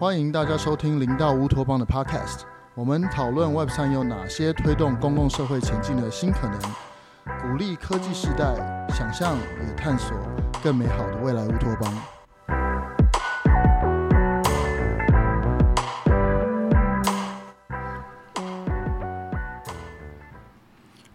[0.00, 2.44] 欢迎大家收听零到乌托邦的 Podcast。
[2.74, 6.58] 我们讨论 Web 3有哪些推动公共社会前进的新可能，
[7.42, 10.16] 鼓励科技时代想象也探索
[10.64, 11.94] 更美好的未来乌托邦。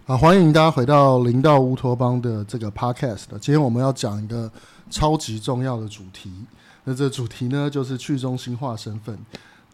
[0.06, 3.26] 好，欢迎大家回到零到乌托邦的这个 Podcast。
[3.42, 4.52] 今天我们要讲一个
[4.92, 6.32] 超级重要的主题。
[6.86, 9.18] 那这主题呢，就是去中心化身份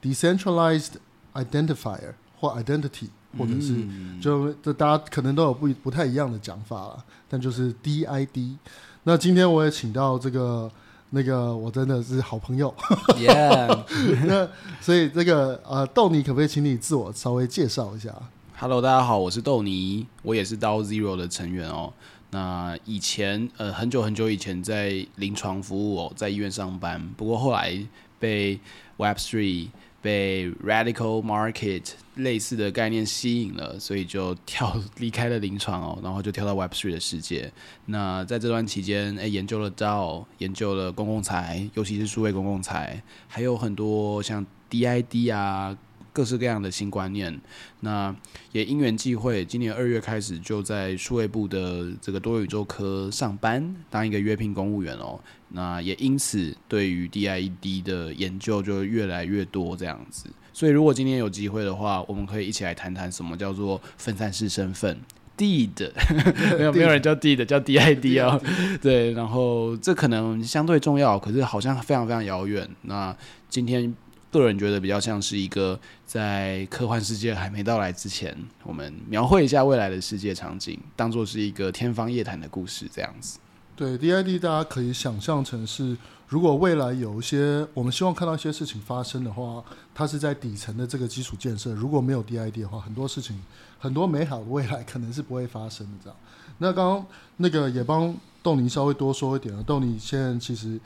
[0.02, 0.94] （Decentralized
[1.34, 3.76] Identifier） 或 Identity，或者是
[4.22, 8.56] 就这大家可能都有不不太一样的讲法了，但就是 DID。
[9.04, 10.72] 那今天我也请到这个
[11.10, 12.74] 那个我真的是好朋友
[13.18, 13.84] ，Yeah。
[14.26, 14.48] 那
[14.80, 18.14] 所以这个呃豆泥可不可以请你自我稍微介绍一下
[18.58, 21.92] ？Hello，大家好，我是豆泥，我也是 DAO Zero 的成员哦。
[22.32, 27.78] 那以前呃很久很久以前在临床服务哦，在医院上班，不过后来
[28.18, 28.58] 被
[28.98, 29.68] Web3、
[30.02, 37.52] 被 Radical Market 类似的概念吸引了，所以就跳离开了临床哦，然后就跳到 Web3 的世界。
[37.88, 45.78] 那在这段期间，诶，研究了 DAO，研究了公共财，尤其是数位公共财，还有很多像 DID 啊。
[46.14, 47.40] 各式各样的新观念，
[47.80, 48.14] 那
[48.52, 55.20] 也因缘际会，今年二月开始就在数位部的这个多宇宙科上班，当一个约聘公务员哦。
[55.54, 60.26] 那也因此对于 DID 的研究就越来越多这样子。
[60.52, 65.00] 所以如果今天有机会的话，我们可以一起来谈谈什么叫做分散式身份
[65.38, 65.92] DID，
[66.58, 68.42] 没有没有人叫 DID，叫 DID 哦。
[68.82, 72.70] 对，然后这可能相对重要，可是好像非常非常遥远。
[72.82, 73.16] 那
[73.48, 73.96] 今天。
[74.40, 83.40] 个人觉得比较像是一个在科幻世界还没到来之前，我们描绘一下未来的世界场景，当做是一个天方夜谭的故事这样子。
[83.76, 91.74] 对，DID 大家可以想象成是，如果未来有一些我们希望看到一些事情发生的话，它是在底层的这个基础建设。
[91.74, 93.42] 如果没有 DID 的话，很多事情，
[93.80, 95.94] 很多美好的未来可能是不会发生的。
[96.04, 96.18] 这样。
[96.60, 97.06] 那刚刚
[97.38, 99.64] 那个也帮豆泥稍微多说一点了。
[99.64, 100.80] 豆泥现在其实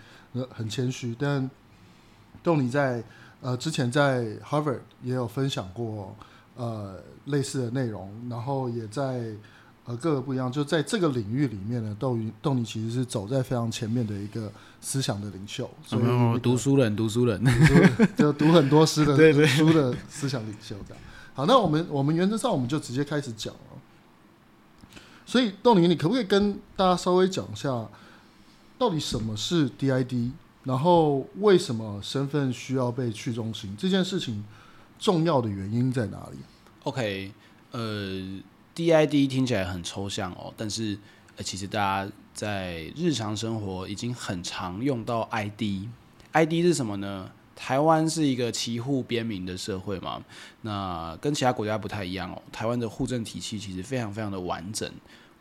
[0.49, 1.47] 很谦虚，但
[2.41, 3.03] 豆泥在。
[3.45, 6.15] 呃，之前在 Harvard 也有分享过
[6.55, 6.95] 呃
[7.25, 9.31] 类似的内容，然后也在
[9.85, 14.51] 呃各个不一样，就在这个领域里面呢，豆泥豆泥其实是走在非常前面的一个
[14.81, 17.39] 思想的领袖，所以、那个、读书人读书人，
[18.17, 21.03] 就读很多诗的 书的思想领袖这样。
[21.35, 24.99] 好，那我们我们原则上我们就直接开始讲了。
[25.23, 27.87] 所以豆泥，你可不可以跟大家稍微讲一下，
[28.79, 30.31] 到底什么是 DID？
[30.65, 33.75] 然后，为什么身份需要被去中心？
[33.77, 34.43] 这件事情
[34.97, 36.37] 重要的原因在哪里
[36.83, 37.31] ？OK，
[37.69, 38.41] 呃
[38.75, 40.97] ，DID 听起来很抽象哦，但是
[41.37, 45.87] 呃，其实大家在日常生活已经很常用到 ID。
[46.31, 47.29] ID 是什么呢？
[47.55, 50.21] 台湾是一个旗户编民的社会嘛，
[50.63, 52.41] 那跟其他国家不太一样哦。
[52.51, 54.91] 台湾的户政体系其实非常非常的完整，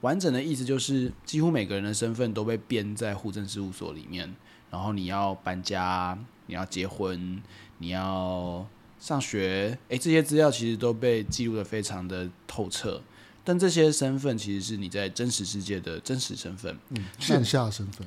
[0.02, 4.32] 完整的意思就是几乎每个人的身份都被编在户政事务所里面。
[4.74, 7.40] 然后你要搬家，你要结婚，
[7.78, 8.66] 你要
[8.98, 13.00] 上学，诶，这些资料其实都被记录的非常的透彻。
[13.44, 18.04] 但这些身份其实是你在真实世界的真实身份，嗯，线下身份，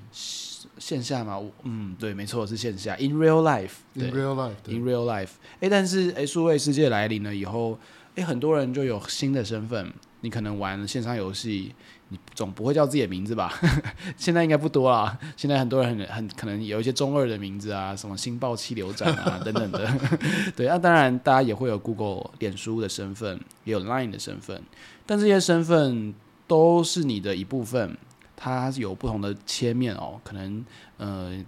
[0.78, 1.41] 线下嘛？
[1.63, 5.29] 嗯，对，没错，是线下，in real life，in real life，in real life。
[5.61, 7.79] 诶，但是诶，数位世界来临了以后，
[8.16, 9.94] 诶，很多人就有新的身份。
[10.22, 11.73] 你可能玩线上游戏，
[12.09, 13.53] 你总不会叫自己的名字吧？
[14.17, 15.17] 现在应该不多啦。
[15.35, 19.88] 现在很多人很很可能有一些中二的名字啊，什么星爆气流斩啊等等的。
[20.55, 24.61] 对，那、当然大家也会有 Google、脸书的身份，也有 Line 的身份，
[25.05, 26.13] 但这些身份
[26.47, 27.97] 都是你的一部分，
[28.35, 30.19] 它有不同的切面哦。
[30.23, 30.66] 可能
[30.97, 31.44] 呃。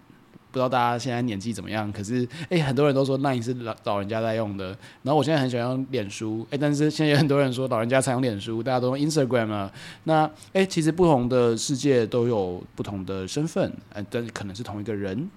[0.52, 1.92] 不知道大家现在年纪怎么样？
[1.92, 4.68] 可是，诶、很多人都说 Line 是老老人家在用的。
[5.04, 9.72] 然后我现在很喜欢用脸书，诶、但是现在有很多人说老人家才用脸书，大家都用 Instagram 了。
[10.06, 15.30] 那，诶、其实不同的世界都有不同的身份，呃，但可能是同一个人，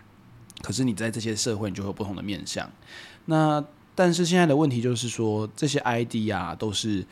[0.62, 2.70] 可是你在这些社会，你就会有不同的面向。
[3.26, 3.62] 那，
[3.94, 7.04] 但是现在的问题就是说，这些 ID 啊，都是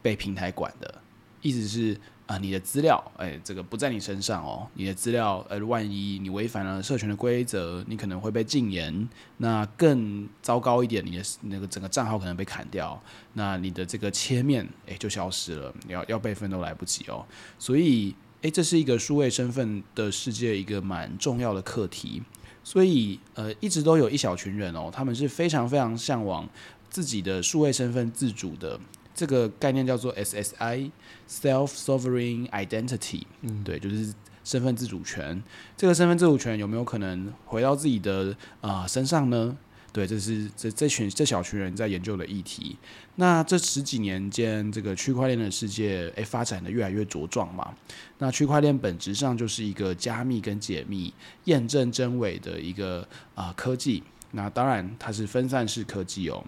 [0.00, 0.94] 被平台管的，
[1.42, 1.96] 意思是。
[2.30, 4.64] 啊，你的资料，哎，这个不在你身上哦。
[4.74, 9.08] 你的资料，呃，万一你违反了社群的规则，你可能会被禁言。
[9.38, 13.02] 那更糟糕一点，你的那个整个账号可能被砍掉。
[13.32, 15.74] 那你的这个切面，哎，就消失了。
[15.88, 17.26] 你要要备份都来不及哦。
[17.58, 22.22] 所以，哎，这是一个数位身份的世界一个蛮重要的课题。
[22.62, 26.48] 所以，呃，一直都有一小群人哦，他们是非常非常向往
[26.88, 28.78] 自己的数位身份自主的。
[29.12, 30.90] 这个概念叫做 SSI
[31.30, 33.22] SSI（Self-Sovereign Identity）。
[33.42, 34.12] 嗯，对，就是
[34.42, 35.42] 身份自主权。
[35.76, 39.56] 这个身份自主权有没有可能回到自己的啊、呃、身上呢？
[39.92, 42.76] 对，这是这这群这小群人在研究的议题。
[43.16, 47.74] 那这十几年间，这个区块链的世界诶发展的越来越茁壮嘛。
[48.18, 51.12] 那区块链本质上就是一个加密跟解密、
[51.46, 53.00] 验证真伪的一个
[53.34, 54.02] 啊、呃、科技。
[54.30, 56.44] 那当然它是分散式科技哦。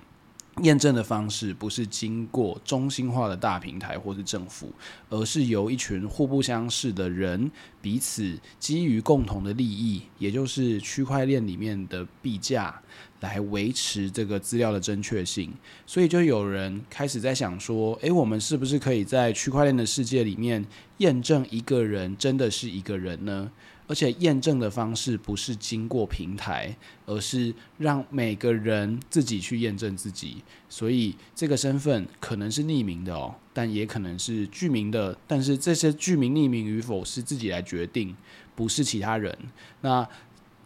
[0.60, 4.70] 验证的方式不是经过中心化的大平台或是政府，
[5.08, 7.50] 而是由一群互不相识的人
[7.80, 12.82] 彼此基于共同的利益，也就是区块链里面的币价，
[13.20, 15.50] 来维持这个资料的正确性。
[15.86, 20.62] 所以就有人开始在想说，诶，我们是不是可以在区块链的世界里面
[20.98, 23.50] 验证一个人真的是一个人呢？
[23.86, 26.74] 而且验证的方式不是经过平台，
[27.06, 30.42] 而是让每个人自己去验证自己。
[30.68, 35.16] 所以这个身份可能是匿名的哦，但也可能是具名的。
[35.26, 38.16] 但是这些具名、匿名与否是自己来决定，
[38.54, 39.36] 不是其他人。
[39.80, 40.08] 那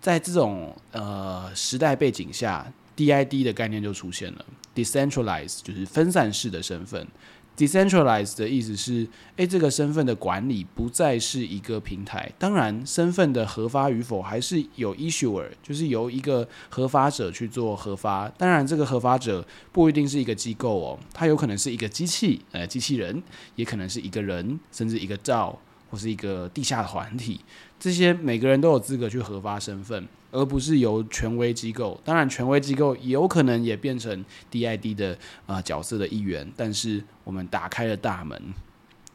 [0.00, 7.06] 在这种呃时代背景下，DID 的概念就出现了，decentralized 就是分散式的身份。
[7.56, 12.30] Decentralized 的意思是，诶，这个身份的管理不再是一个平台。
[12.38, 18.28] 当然，身份的核发与否还是有 issuer，就是由一个核发者去做核发。
[18.36, 23.22] 当然，这个核发者不一定是一个机构哦，它有可能是一个机器，呃，机器人，
[23.54, 25.58] 也可能是一个人，甚至一个灶
[25.90, 27.40] 或是一个地下团体。
[27.80, 30.06] 这些每个人都有资格去核发身份。
[30.30, 38.40] 而不是由权威机构，当然权威机构有可能也变成 DID 的、呃、角色的一员，但是我们打开了大门。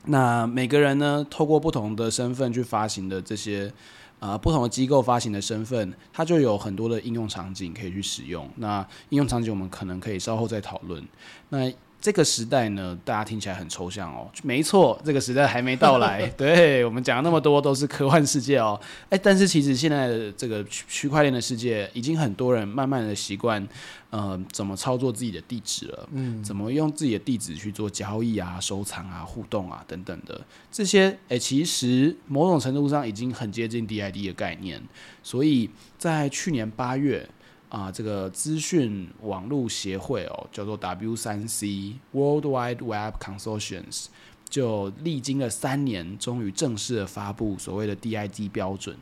[0.05, 3.71] 那每个人呢，透过不同的身份去发行的这些
[4.19, 8.49] 啊、呃、不同的机构发行的身份，它就有很多的应用场景可以去使用。
[8.55, 8.79] 那
[9.09, 11.05] 应用场景我们可能可以稍后再讨论。
[11.49, 11.71] 那
[12.01, 14.27] 这个时代呢，大家听起来很抽象哦。
[14.42, 16.25] 没错，这个时代还没到来。
[16.36, 18.80] 对，我们讲了那么多都是科幻世界哦。
[19.12, 23.65] 哎，但是其实现在的这个区区块链的世界，已经很多人慢慢的习惯，
[24.09, 26.09] 呃，怎么操作自己的地址了。
[26.13, 26.44] 嗯。
[26.44, 34.81] 怎么用自己的地址去做交易啊、收藏啊、互动啊等等的这些，哎，其实某种程度上已经很接近 DID 的概念。
[35.21, 35.69] 所以
[36.00, 37.30] 在去年八月。
[37.71, 44.07] 啊，这个资讯网络协会哦，叫做 W3C World Wide Web Consortiums，
[44.50, 48.97] 就历经了三年，终于正式的发布所谓的 DID 标准。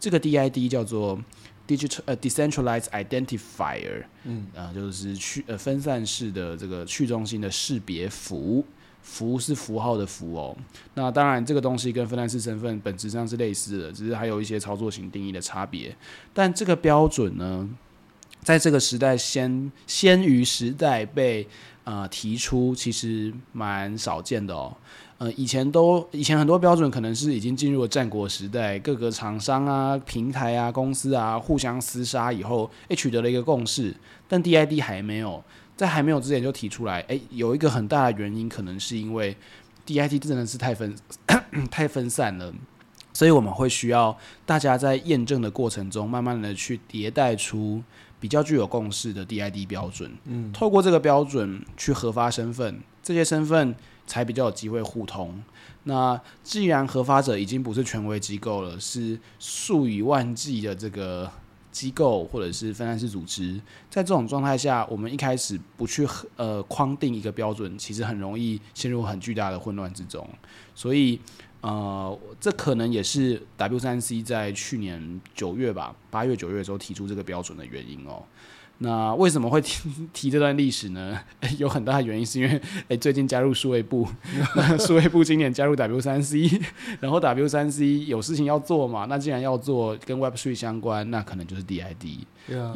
[0.00, 1.22] 这个 DID 叫做
[1.68, 8.64] Digital 呃 Decentralized Identifier，嗯，啊，就是去呃分散式的这个去中心的识别符，
[9.02, 10.56] 符是符号的符哦。
[10.94, 15.94] 那当然，这个东西跟分散式身份本质上是类似的，只是还有一些操作型定义的差别。
[16.32, 17.68] 但这个标准呢，
[18.44, 21.48] 在这个时代先先于时代被
[21.84, 24.76] 呃提出，其实蛮少见的哦。
[25.16, 33.94] 呃，以前都以前很多标准可能是已经进入了战国时代，各个厂商啊、平台啊、公司啊互相厮杀以后，诶取得了一个共识。
[34.28, 35.42] 但 DID 还没有，
[35.76, 39.34] 在还没有之前就提出来，诶有一个很大的原因，可能是因为
[39.86, 40.94] DID 真的是太分
[41.70, 42.52] 太分散了，
[43.12, 47.82] 所以我们会需要大家在验证的过程中，慢慢的去迭代出。
[48.24, 53.76] 比较具有共识的 DID 标准，嗯，透过这个标准去核发身份，这些身份
[54.06, 55.44] 才比较有机会互通。
[55.82, 61.30] 那既然核发者已经不是权威机构了，是数以万计的这个
[61.70, 63.60] 机构或者是分散式组织，
[63.90, 70.26] 在这种状态下，我们一开始不去呃框定一个标准，其实很容易陷入很巨大的混乱之中。
[70.74, 71.20] 所以。
[71.64, 78.22] 呃，这可能也是 W3C 在去年九月吧，八月九月的时候提出这个标准的原因哦。
[78.78, 81.18] 那为什么会提 提这段历史呢？
[81.56, 84.06] 有很大的原因是因为，诶， 最近加入数位部，
[84.78, 86.60] 数位部今年加入 W3C，
[87.00, 89.06] 然后 W3C 有事情要做嘛？
[89.08, 92.18] 那既然要做跟 Web3 相关，那可能就是 DID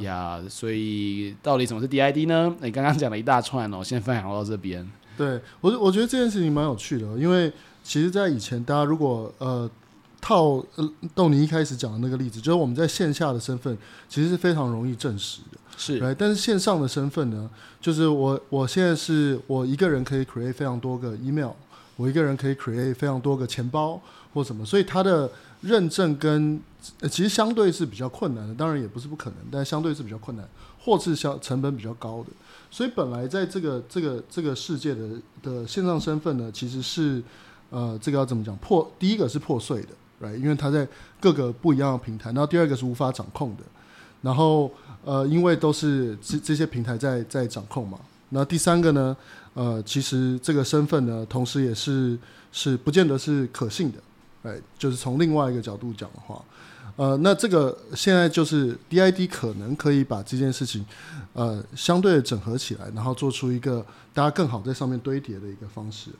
[0.00, 0.40] 呀。
[0.40, 2.56] Yeah, 所以到底什么是 DID 呢？
[2.62, 4.88] 你刚刚讲了一大串哦，先分享到这边。
[5.18, 7.52] 对我，我觉得这件事情蛮有趣的，因为。
[7.88, 9.68] 其实，在以前，大家如果呃
[10.20, 13.74] 套呃豆泥一开始讲的那个例子，就是我们在线下的身份
[14.10, 17.48] 其实是非常容易证实的，是，但是线上的身份呢，
[17.80, 21.52] 就是我我现在是我一个人可以 create 非常多个 email，
[21.96, 23.98] 我一个人可以 create 非常多个钱包
[24.34, 25.30] 或什么，所以它的
[25.62, 26.60] 认证跟、
[27.00, 30.46] 呃、其实相对是比较困难的，当然也不是不可能，但相对是比较困难，
[30.78, 32.26] 或是相成本比较高的，
[32.70, 35.08] 所以本来在这个这个这个世界的
[35.42, 37.22] 的线上身份呢，其实是。
[37.70, 38.56] 呃，这个要怎么讲？
[38.56, 39.88] 破第一个是破碎的
[40.20, 40.86] 对因为它在
[41.20, 42.30] 各个不一样的平台。
[42.30, 43.62] 然后第二个是无法掌控的。
[44.22, 44.70] 然后
[45.04, 47.98] 呃，因为都是这这些平台在在掌控嘛。
[48.30, 49.16] 那第三个呢？
[49.54, 52.16] 呃，其实这个身份呢，同时也是
[52.52, 53.98] 是不见得是可信的
[54.44, 56.40] 哎，就是从另外一个角度讲的话，
[56.94, 60.84] 呃，那这个现在就是 DID 可能可以把这件事情，
[61.32, 63.84] 呃，相对整合起来，然后做出一个
[64.14, 66.10] 大家更好在上面堆叠的一个方式。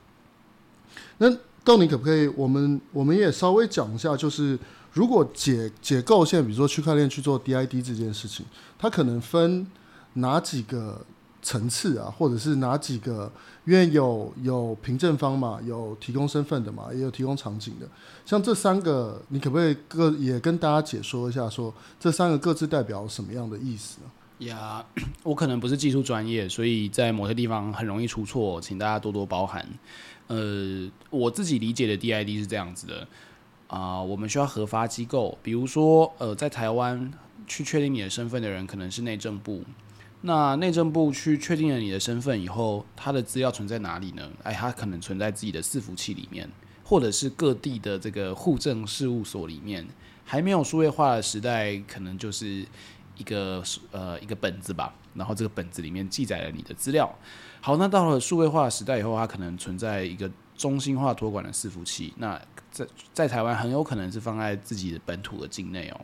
[1.19, 1.31] 那
[1.65, 2.27] 豆泥可不可以？
[2.29, 4.59] 我们我们也稍微讲一下，就是
[4.93, 8.47] 如果解解构现在，比如说区块链去做 DID 这件事情，
[8.79, 9.67] 它可能分
[10.15, 11.05] 哪几个
[11.43, 13.31] 层次啊，或者是哪几个？
[13.65, 17.87] 因为有有凭证方嘛，有提供身份的嘛，也有提供场景的。
[18.25, 24.47] 像这三个，你可不可以各也跟大家解说一下说，这三个各自代表什么样的意思呢？
[24.47, 24.83] 呀
[25.23, 29.63] 我可能不是技术专业，所以在某些地方很容易出错，请大家多多包涵。
[30.29, 33.09] 呃，我自己理解的 DID 是这样子的
[33.67, 37.13] 啊、我们需要核发机构，比如说呃，在台湾
[37.47, 39.63] 去确定你的身份的人可能是内政部。
[40.23, 44.31] 那内政部去确定了你的身份以后，他的资料存在哪里呢？
[44.43, 46.51] 哎，他可能存在自己的伺服器里面，
[46.83, 49.87] 或者是各地的这个户政事务所里面。
[50.25, 52.67] 还没有数位化的时代，可能就是
[53.17, 57.11] 一个呃一个本子吧，然后这个本子里面记载了你的资料。
[57.61, 62.13] 好，那到了数位化时代以后，它可能存在一个中心化托管的伺服器。
[62.17, 66.01] 那在在台湾很有可能是放在自己的本土的境内哦。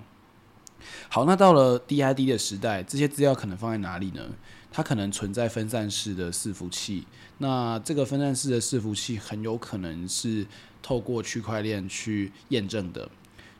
[1.08, 4.22] 好，那到了 DID 的时代，这些资料可能放在哪里呢？
[4.70, 7.06] 它可能存在分散式的伺服器。
[7.38, 10.46] 那这个分散式的伺服器很有可能是
[10.82, 13.08] 透过区块链去验证的。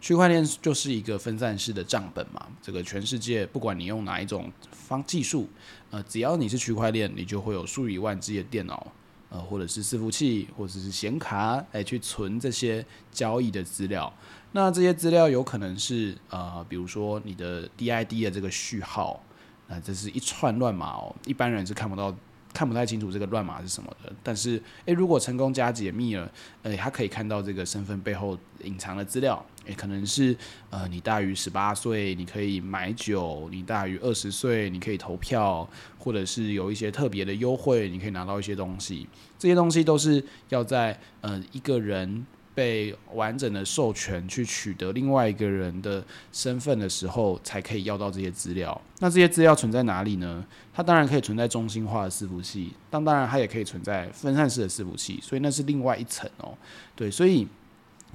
[0.00, 2.48] 区块链就是一个分散式的账本嘛。
[2.60, 5.48] 这个全世界不管你用哪一种方技术，
[5.94, 8.84] 呃，只要你是区块链，你就会有数以万计的电脑，
[9.30, 14.12] 呃，或者是伺服器，或者是显卡来去存这些交易的资料。
[14.50, 19.22] 那这些资料有可能是呃，比如说你的 DID 的这个序号，
[19.68, 22.12] 那这是一串乱码哦，一般人是看不到、
[22.52, 24.12] 看不太清楚这个乱码是什么的。
[24.20, 26.28] 但是，诶，如果成功加解密了，
[26.64, 30.36] 诶，他可以看到这个身份背后隐藏的资料，诶，可能是
[30.70, 35.68] 呃，你大于十八岁，你可以买酒；你大于二十岁，你可以投票，
[35.98, 39.08] 或者是有一些特别的优惠，你可以拿到一些东西。
[39.38, 42.24] 这些东西都是要在呃一个人。
[42.56, 48.80] 被完整的授权去取得另外一个人的身份的时候，才可以要到这些资料。
[49.00, 50.46] 那这些资料存在哪里呢？
[50.72, 56.56] 它当然可以存在中心化的伺服器，但当然它也可以存在分散式的伺服器，所以那是另外一层哦。
[56.94, 57.44] 对，所以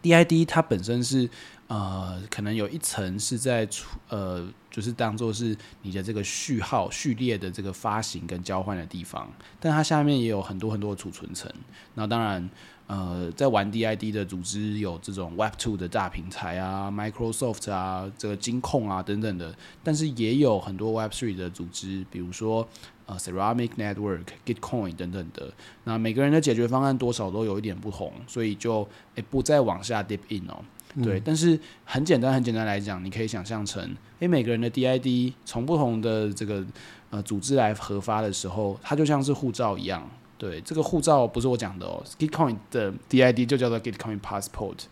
[0.01, 1.29] DID 它本身是
[1.67, 3.67] 呃，可能有一层是在
[4.09, 11.51] 呃，就是当做是你的这个序号序列的这个发行跟交换的地方，但它下面也有很多很多的储存层。
[11.93, 12.49] 那当然。
[12.89, 19.53] 呃，在玩 DID 的组织有这种 Web Two 的大平台啊，Microsoft 啊，这个金控啊等等的，
[19.83, 22.67] 但是也有很多 Web Three 的组织，比如说
[23.05, 25.53] 呃 Ceramic Network、Gitcoin 等等的。
[25.83, 28.81] 那每个人的解决方案多少都有一点不同，所以就
[29.13, 30.57] 诶、欸、不再往下 Deep In 哦。
[31.03, 36.65] 对，嗯、但是很简单，很简单来讲，你可以想象成，诶、欸，每个人的 DID 从不同的这个
[37.11, 40.09] 呃组织来核发的时候，它就像是护照一样。
[40.39, 44.85] 对，这个护照不是我讲的哦，Gitcoin 的 DID 就叫做 Gitcoin Passport。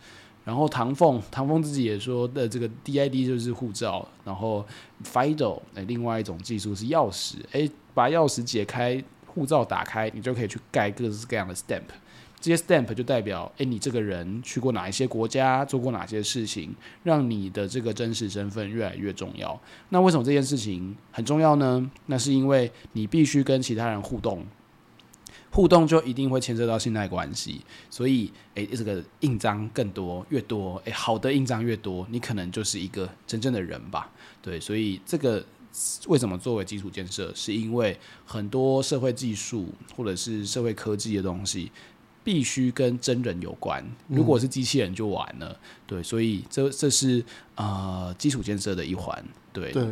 [0.44, 4.06] 然后唐凤，唐凤自己也说的这个 DID 就是护照。
[4.25, 4.66] 然后
[5.06, 11.84] FIDO，哎，另外一种技术是钥匙，哎，把钥匙解开，护照打开，你就可以去盖各式各样的 stamp。
[12.39, 19.58] 这些 stamp 就代表，哎，你这个人去过哪一些国家，做过哪些事情，让你的这个真实身份越来越重要。
[19.89, 21.89] 那为什么这件事情很重要呢？
[22.06, 24.46] 那是因为你必须跟其他人互动。
[25.57, 34.11] 互动就一定会牵涉到信赖关系，所以诶，这个印章更多越多，诶，好的印章越多，你可能就是一个真正的人吧？
[34.39, 35.43] 对，所以这个
[36.09, 41.71] 为什么作为基础建设，是因为很多社会技术或者是社会科技的东西
[42.23, 45.59] 必须跟真人有关，如果是机器人就完了。
[45.87, 49.25] 对，所以这这是呃基础建设的一环。
[49.51, 49.83] 对，对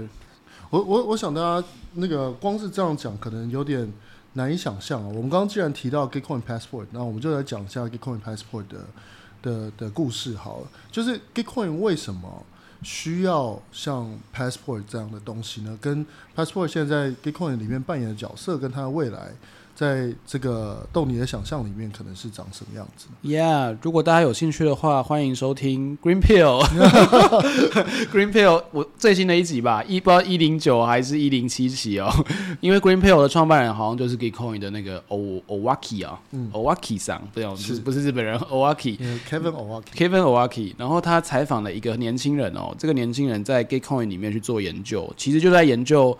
[0.70, 3.92] 我我我想大家那个光是这样讲，可能有点。
[4.36, 5.08] 难以想象啊！
[5.08, 8.86] 我们刚刚既然提到 Gitcoin Passport，那我们就来讲一下 Gitcoin Passport 的
[9.42, 10.68] 的的故事好了。
[10.92, 12.46] 就是 Gitcoin 为什么
[12.84, 15.78] 需要像 Passport 这样的东西呢？
[15.82, 19.32] 跟 Passport 现在 Gitcoin 里面扮演的角色，跟它的未来。
[19.76, 26.64] 在这个逗你的想象里面，可能是长什么样子？Yeah，如果大家有兴趣的话，欢迎收听 Green Pill。
[28.10, 32.10] Green Pill，我最新的一集吧，一不知道一零九还是一零七期哦。
[32.62, 36.22] 因为 Green Pill 的创办人好像就是 Gitcoin 的那个 O Owaki 啊
[36.54, 40.74] ，Owaki 桑，不是是不是日本人 Owaki，Kevin Owaki，Kevin Owaki。
[40.78, 46.18] 然后他采访了一个年轻人哦，这个年轻人在 Gitcoin 里面去做研究，其实就在研究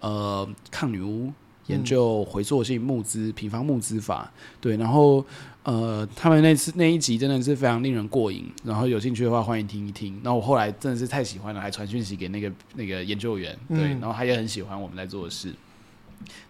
[0.00, 1.32] 呃抗女巫。
[1.70, 4.30] 研究回溯性募资、平方募资法。
[4.60, 5.24] 对，然后
[5.62, 8.50] 呃，他们那次那一集真的是非常令人过瘾。
[8.64, 10.20] 然后有兴趣的话，欢迎听一听。
[10.22, 13.56] 然后我后来真的是太喜欢了，还传讯息给那个那个研究员。
[13.68, 15.54] 对，然后他也很喜欢我们在做的事。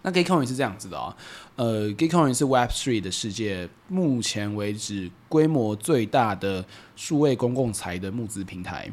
[0.01, 1.15] 那 Gitcoin 是这样子的啊、
[1.55, 6.65] 哦，呃，Gitcoin 是 Web3 的世界目前为止规模最大的
[6.97, 8.91] 数位公共财的募资平台。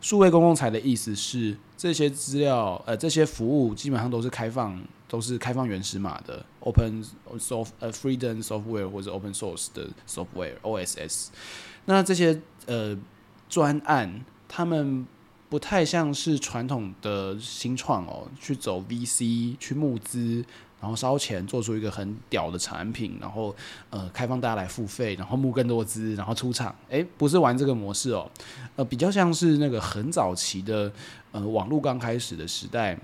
[0.00, 7.04] 数位公共财的意思是，这些资料，呃，这些服务基本上都是开放，都是开放原始码的，Open
[7.36, 11.26] Soft，呃，Freedom Software 或者 Open Source 的 Software，OSS。
[11.84, 12.96] 那这些呃
[13.48, 15.06] 专案，他们。
[15.50, 20.44] 不太像是传统的新创哦，去走 VC 去募资，
[20.80, 23.52] 然后烧钱做出一个很屌的产品，然后
[23.90, 26.72] 呃开放大家来付费，然后募更多资，然后出场。
[26.88, 28.30] 诶，不是玩这个模式哦，
[28.76, 30.92] 呃，比较像是那个很早期的
[31.32, 32.96] 呃网络刚开始的时代，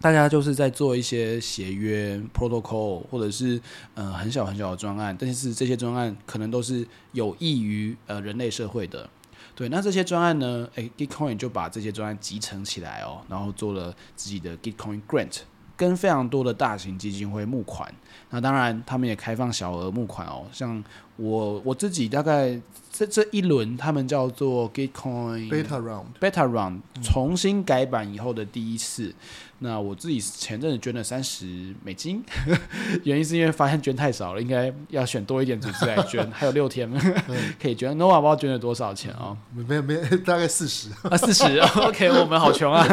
[0.00, 3.60] 大家就是在做一些协约 protocol 或者是
[3.94, 9.08] 呃很小很小的专案，但是这些专案可能都是有益于呃人类社会的。
[9.56, 10.68] 对，那这些专案呢？
[10.76, 15.38] 诶，Gitcoin 就把这些专案集成起来哦，然后做了自己的 Gitcoin Grant，
[15.76, 17.92] 跟非常多的大型基金会募款。
[18.30, 20.80] 那当然，他们也开放小额募款哦，像
[21.16, 22.60] 我我自己大概
[22.92, 29.12] 这这一轮，他们叫做 Gitcoin Beta Round，Beta Round 重新改版以后的第一次。
[29.60, 32.22] 那我自己前阵子捐了三十美金，
[33.02, 36.88] 原因是因为发现捐太少了，应该要选多一点组织来捐，还有六天
[37.60, 37.96] 可以捐。
[37.98, 39.36] Nova 不知道捐了多少钱哦？
[39.52, 41.58] 没有没有，大概四十啊，四十。
[41.82, 42.86] OK，我们好穷啊。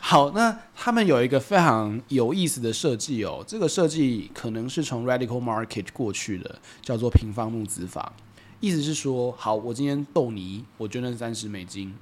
[0.00, 8.12] 好，那他们有一个非常有意思的设计哦，这个设计可能是从 Radical Market 过去的，叫做平方募资法。
[8.60, 11.92] 意思是说，好，我今天逗你，我捐了三十美金。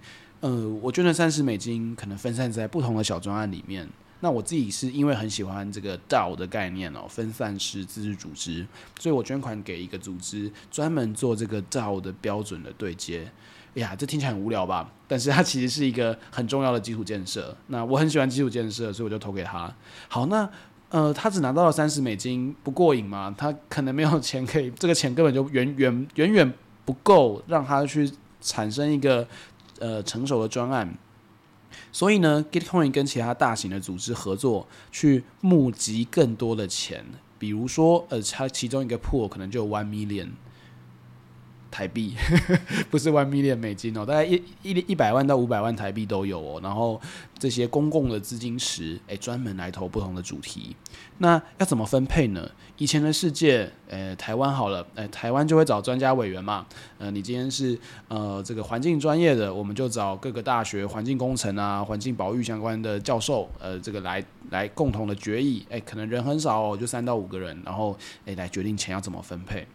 [0.44, 3.88] 呃，我捐了三十美金，可能分散在不同的小专案里面。
[4.20, 8.66] 那我自己是因为很喜欢这个 DAO 的概念哦，分散式自治组织，
[9.00, 13.26] 所以我捐款给一个组织，专门做这个 DAO 的标准的对接。
[13.74, 14.92] 哎呀，这听起来很无聊吧？
[15.08, 17.56] 但是它其实是一个很重要的基础建设。
[17.68, 19.74] 那我很喜欢基础建设，所以我就投给他。
[20.08, 20.46] 好，那
[20.90, 23.34] 呃，他只拿到了三十美金，不过瘾吗？
[23.38, 26.52] 他可能没有钱可以，这个钱根本就远远远远
[26.84, 29.26] 不够让他去产生一个。
[29.84, 30.96] 呃，成熟的专案，
[31.92, 37.04] 所以呢，Gitcoin 跟其他大型的组织合作，去募集更多的钱。
[37.38, 40.28] 比如说，呃，它其中一个 pool 可能就 one million
[41.74, 42.14] 台币，
[42.88, 46.60] 不是 one million 美金哦，大概一一一百万到五百万台币都有哦。
[46.62, 47.00] 然后
[47.36, 50.76] 这些公共的资金池，诶，专门来投不同的主题。
[51.18, 52.48] 那要怎么分配呢？
[52.76, 56.64] 以前的世界，呃，台湾好了，呃，台湾就会找专家委员嘛，
[56.98, 69.66] 呃，你今天是呃这个环境专业的，我们就找各个大学环境工程啊、环境保育相关的教授，呃，这个来来共同的决议，诶，可能人很少哦，就三到五个人，然后诶来决定钱要怎么分配。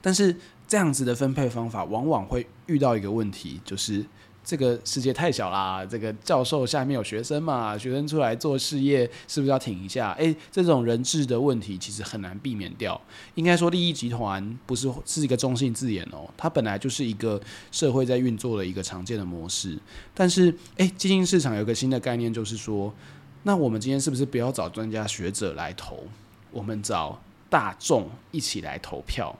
[0.00, 0.34] 但是
[0.68, 4.04] 这样子的分配方法，往往会遇到一个问题，就是。
[4.48, 10.12] 这个世界太小啦，这个教授下面有学生嘛，学生出来做事业是不是要挺一下？
[10.12, 13.00] 诶，这种人治的问题其实很难避免掉。
[13.34, 17.40] 应该说，利益集团不是是一个中性字眼哦，它本来就是一个
[17.72, 19.76] 社会在运作的一个常见的模式。
[20.14, 22.94] 但是，诶，基金市场有个新的概念，就是说，
[23.42, 26.04] 那我们今天是不是不要找专家学者来投，
[26.52, 29.36] 我们找大众一起来投票？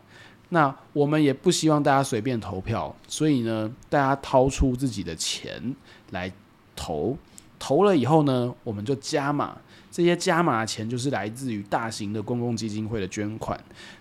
[0.50, 5.74] 那我们也不希望大家随便投票，所以呢，大家掏出自己的钱
[6.10, 6.32] 来
[6.74, 7.16] 投，
[7.58, 9.56] 投了以后呢，我们就加码，
[9.90, 13.58] 这些加码的钱就是来自于大型的公共基金会的捐款。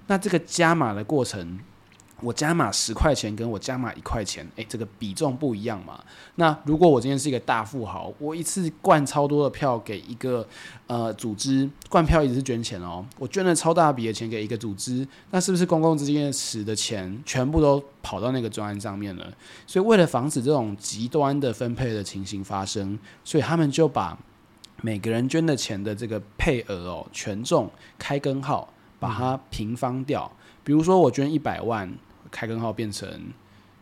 [0.08, 1.60] 那这个加码的过程。
[2.22, 6.02] 我加码十块钱，跟我加码一块钱，诶，这个比重不一样嘛？
[6.36, 10.48] 那如果我今天是一个大富豪，我一次灌超多的票给一个
[10.88, 19.32] 呃组织，灌票一直是捐钱哦，我捐了超大笔的钱给一个组织，那是不是公共资金池的钱全部都跑到那个专案上面了？
[19.68, 24.18] 所以为了防止这种极端的分配的情形发生，所以他们就把
[24.82, 30.32] 每个人捐的钱的这个配额哦，权重开根号，把它平方掉。
[30.66, 31.96] 比如说我捐一百万。
[32.32, 33.08] 开根号变成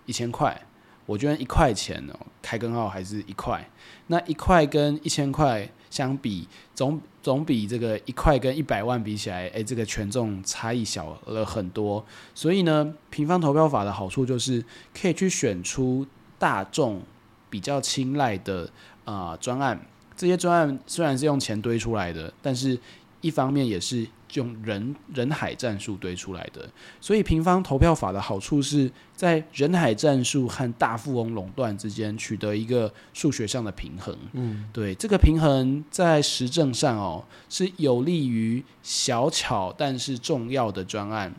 [0.06, 0.62] 一千块，
[1.08, 3.68] 我捐一块钱哦，开根号还是一块。
[4.08, 12.06] 那一块跟一千块相比，总总比这个一块跟一百万比起来，诶，这个权重差异小了很多。
[12.36, 16.06] 所以呢，平方投票法的好处就是可以去选出
[16.38, 17.02] 大众
[17.50, 18.70] 比较青睐的
[19.06, 19.84] 啊专案。
[20.16, 22.78] 这些专案虽然是用钱堆出来的，但是
[23.22, 24.08] 一方面也是。
[24.34, 26.70] 用人人海战术堆出来的。
[27.02, 34.16] 所以平方投票法的好处是在人海战术和大富翁垄断之间取得一个数学上的平衡。
[34.34, 41.34] 嗯，对，这个平衡在实证上哦是有利于小巧但是重要的专案。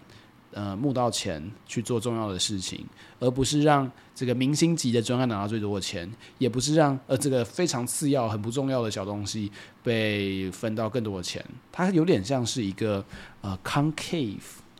[0.57, 2.87] 呃，募到钱去做重要的事情，
[3.19, 9.51] 而不是让这个明星级的专案拿到最多的钱，也不是让呃这个非常次要、很不重要的小东西
[9.83, 11.45] 被分到更多的钱。
[11.73, 13.05] 它有点像是一个
[13.41, 14.39] 呃 concave，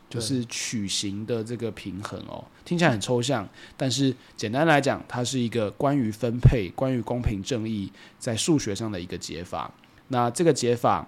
[0.09, 2.45] 就是曲形的这个平衡哦。
[2.63, 9.71] 听起来很抽象，但是简单来讲，它是一个关于分配、关于公平正义在数学上的一个解法。
[10.07, 11.07] 那这个解法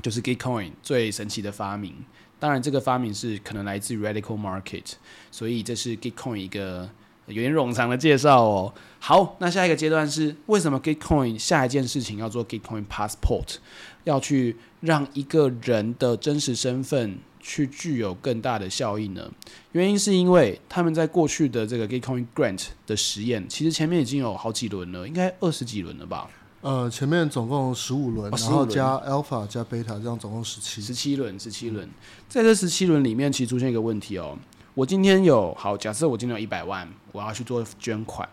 [0.00, 1.94] 就是 Gitcoin 最神奇的发明。
[2.38, 4.92] 当然，这个发明是可能来自 Radical Market，
[5.32, 6.88] 所以这是 Gitcoin 一个
[7.28, 8.72] 有点冗长的介绍哦。
[8.98, 13.56] 好，那下一个阶段是为什么 Gitcoin 下一件事情要做 Gitcoin Passport，
[14.04, 19.30] 要去让一个人的真实身份去具有更大的效益呢？
[19.72, 26.28] 原因是因为他们在过去的这个 Gitcoin Grant 的实验，其实前面已经有好几轮了，应该二十几轮了吧？
[26.60, 30.82] 呃，前面总共十五轮，然后加 alpha 加 beta，这样总共十七。
[30.82, 31.88] 十七轮，十七轮，
[32.28, 34.36] 在这十七轮里面，其实出现一个问题哦。
[34.74, 38.28] 我今天有好，假设我今天有一百万，我要去做捐款，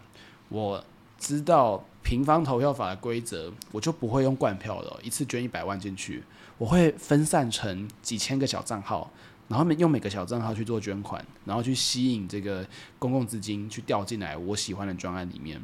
[0.50, 0.84] 我
[1.18, 6.24] 知道平方投票法的规则，我就不会用灌票的，一次捐一百万进去，
[6.58, 9.10] 我会分散成几千个小账号，
[9.48, 12.66] 然后用每个小账号去做捐款，然后去吸引这个
[13.00, 15.64] 公共资金去调进来我喜欢的专案里面。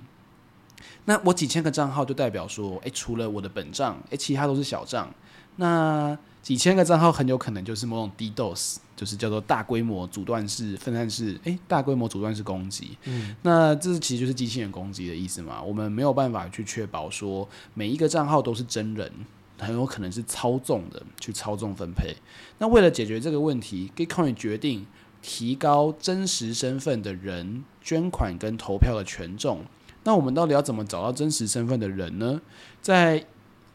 [1.06, 5.14] 那我几千个账号就代表说，诶、除了我的本账，诶、其他都是小账。
[5.58, 12.98] 那几千个账号很有可能就是某种 DDoS，就是叫做大规模阻断式分散式，诶、欸，大规模阻断式攻击。
[13.04, 15.62] 嗯，那这其实就是机器人攻击的意思嘛。
[15.62, 19.12] 我们没有办法去确保说每一个账号都是真人，
[19.60, 22.16] 很有可能是操纵的去操纵分配。
[22.58, 24.88] 那为了解决这个问题，Gitcoin 决定
[25.22, 29.64] 提高真实身份的人捐款跟投票的权重。
[30.04, 32.42] 那我们到底要怎么找到真实身份的人呢？
[32.82, 33.24] 在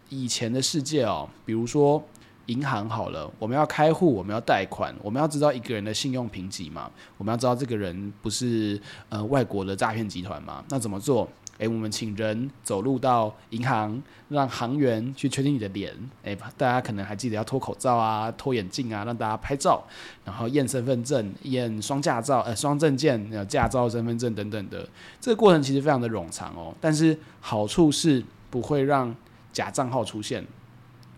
[0.09, 2.03] 以前的世界哦，比如说
[2.47, 11.29] 银行好了，我们要开户，我们要贷款，我们要知道一个人的信用评级嘛，我们要知道这个人不是呃外国的诈骗集团嘛，那怎么做？
[11.59, 15.91] 诶、我们请人走路到银行，让行员去确定你的脸。
[16.23, 19.83] 诶、大家可能还记得要脱口罩啊、脱眼镜啊，让大家拍照，
[20.23, 24.87] 然后验身份证、验双驾照、呃双证件、有驾照、身份证等等的。
[25.19, 29.17] 这个过程其实非常的冗长哦，但是好处是不会让
[29.57, 30.47] 假账号出现。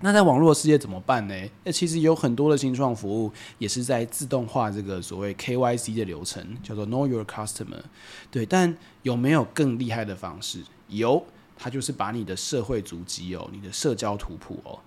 [0.00, 1.34] 那在网络世界怎么办呢？
[1.64, 7.82] 那其实有很多的新创服务也是在自动化这个所谓 KYC 的流程，叫做 Know Your Customer。
[8.30, 10.62] 对，但有没有更厉害的方式？
[10.86, 14.78] 有，它就是把你的社会足迹哦，你的社交图谱哦，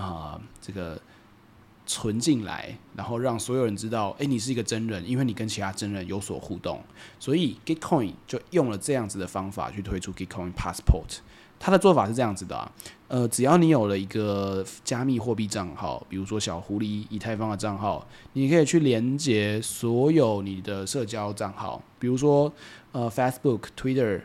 [0.00, 1.02] 啊、这个
[1.84, 6.80] 存进来，然后让所有人知道，诶，你是一个真人，因为你跟其他真人有所互动。
[7.18, 11.18] 所以 Gitcoin 就用了这样子的方法去推出 Gitcoin Passport。
[11.58, 12.72] 他的做法是这样子的啊，
[13.10, 22.52] 呃，只要你有了一个加密货币账号，比如说小狐狸以太坊的账号，你可以去连接所有你的社交账号，比如说
[22.92, 24.20] 呃，Facebook、Twitter。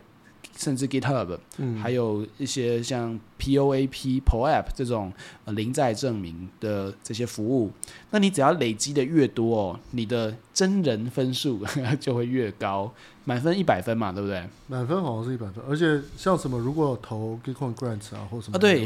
[0.58, 5.12] 甚至 GitHub，嗯，还有一些像 POAP、POAP 这种
[5.46, 7.72] 呃零在证明的这些服务，
[8.12, 11.63] 那你只要累积的越多哦，你的真人分数
[12.00, 12.94] 就会越高，
[13.26, 14.44] 满分一百分嘛，对不对？
[14.68, 18.86] 满分好像是一百分，而且像什么如果投 Gitcoin Grants 啊或什么啊，对，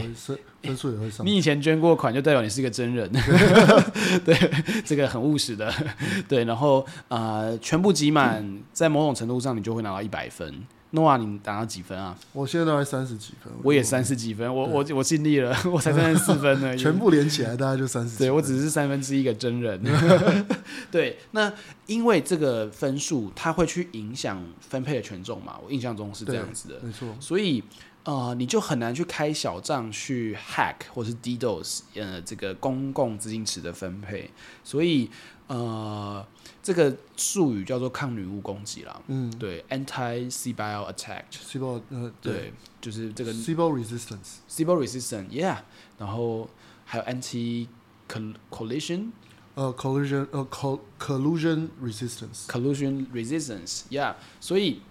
[0.63, 1.25] 分数也会上。
[1.25, 3.09] 你以前捐过款，就代表你是一个真人，
[4.25, 4.35] 对，
[4.83, 5.71] 这个很务实的，
[6.27, 10.51] 对，然后啊、呃，全部集满，嗯，在某种程度上，你就会拿到一百分。
[10.91, 12.17] 诺瓦，你打到几分啊？
[12.33, 13.53] 我现在大概三十几分。
[13.61, 16.75] 我也三十几分，我我我尽力了， 我才三十四分呢。
[16.77, 18.17] 全部连起来大概就三十。
[18.17, 19.79] 对，我只是三分之一个真人。
[20.89, 21.53] 对，那
[21.85, 25.59] 因为这个分数，它会去影响分配的权重嘛？
[25.63, 27.07] 我印象中是这样子的，没错。
[27.19, 27.63] 所以
[28.03, 34.31] 呃，你就很难去开小账去 hack 或是 DDoS 呃这个公共资金池的分配，
[34.63, 35.09] 所以。
[35.49, 36.23] 呃，
[36.69, 39.01] 这个术语叫做抗女巫攻击啦。
[39.07, 45.57] 嗯，对，anti-Sybil attack，Sybil，呃，对，就是这个 Sybil resistance，Sybil resistance，yeah，
[45.97, 46.47] 然后
[46.85, 49.09] 还有 anti-collision，
[49.55, 50.47] 呃，collision，呃
[50.99, 54.81] ，collusion resistance，collusion resistance，yeah，所以，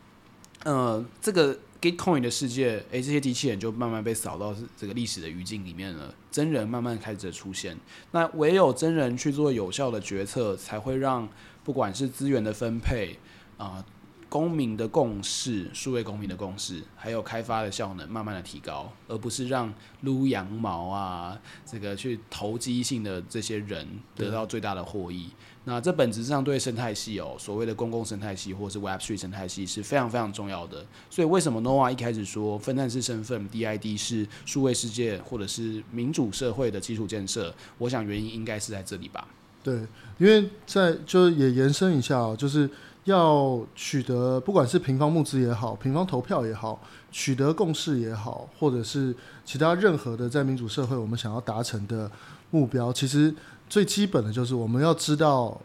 [0.64, 1.57] 呃，这个。
[1.81, 6.12] Gitcoin 的世界，诶，这些机器人就慢慢被扫到这个历史的语境里面了。
[6.29, 7.79] 真人慢慢开始出现，
[8.11, 11.29] 那唯有真人去做有效的决策，才会让
[11.68, 13.14] 不管是资源的分配
[13.59, 13.85] 啊、呃，
[14.31, 25.28] 公民的共识，数位公民的共识，还有开发的效能慢慢的提高，而不是让撸羊毛啊，这个去投机性的这些人得到最大的获益。
[25.64, 30.87] 那这本质上对生态系哦，所谓的公共生态系或是 Web3 生态系是非常非常重要的。
[31.11, 37.54] 所以为什么 Noah 一开始说分散式身份 DID 是数位世界或者是民主社会的基础建设？
[37.76, 39.28] 我想原因应该是在这里吧。
[39.62, 39.81] 对，
[40.18, 42.68] 因为在就是也延伸一下，就是
[43.05, 52.11] 要取得不管是平方募资也好，平方投票也好，取得共识也好，或者是其他任何的在民主社会我们想要达成的
[52.51, 53.35] 目标，其实。
[53.71, 55.61] 最基本的就是我们要知道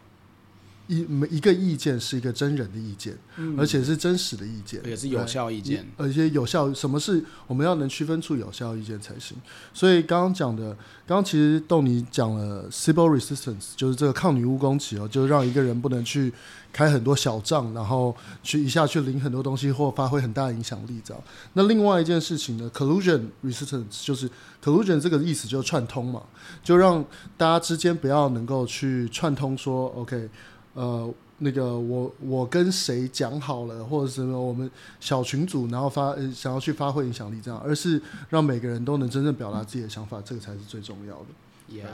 [0.87, 6.73] 一每一个意见是一个真人的意见，嗯、而且是真实的意见，也是有效意见，而且有效。
[6.73, 9.37] 什么是我们要能区分出有效意见才行？
[9.73, 10.73] 所以刚刚讲的，
[11.05, 16.33] 刚刚其实豆你讲了 civil resistance，就是这个抗女巫攻击哦，就是让一个人不能去
[16.71, 21.23] 开很多小账，然后去一下去领很多东西或发挥很大影响力，这样。
[21.53, 24.29] 那另外一件事情呢，collusion resistance 就是
[24.61, 26.21] collusion 这个意思就是串通嘛，
[26.61, 27.03] 就让
[27.37, 30.29] 大家之间不要能够去串通说，OK。
[30.73, 41.25] 呃，那个我我跟谁讲好了，或者什么我们小群组，然后发、呃、想要去发挥影响力这样，而是让每个人都能真正表达自己的想法，这个才是最重要的。
[41.71, 41.87] Yeah.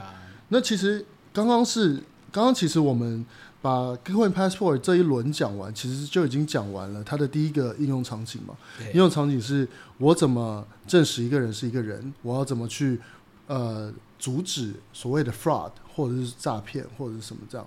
[0.48, 3.24] 那其实刚刚是刚刚其实我们
[3.62, 8.56] 把 Coin Passport 这一轮讲完，其实就已经讲完了它的第一个应用场景嘛。
[8.92, 12.98] 应用场景是我怎么证实一个人是一个人，我要怎么去
[13.46, 17.66] 呃阻止所谓的 fraud 或者是诈骗或者是什么这样。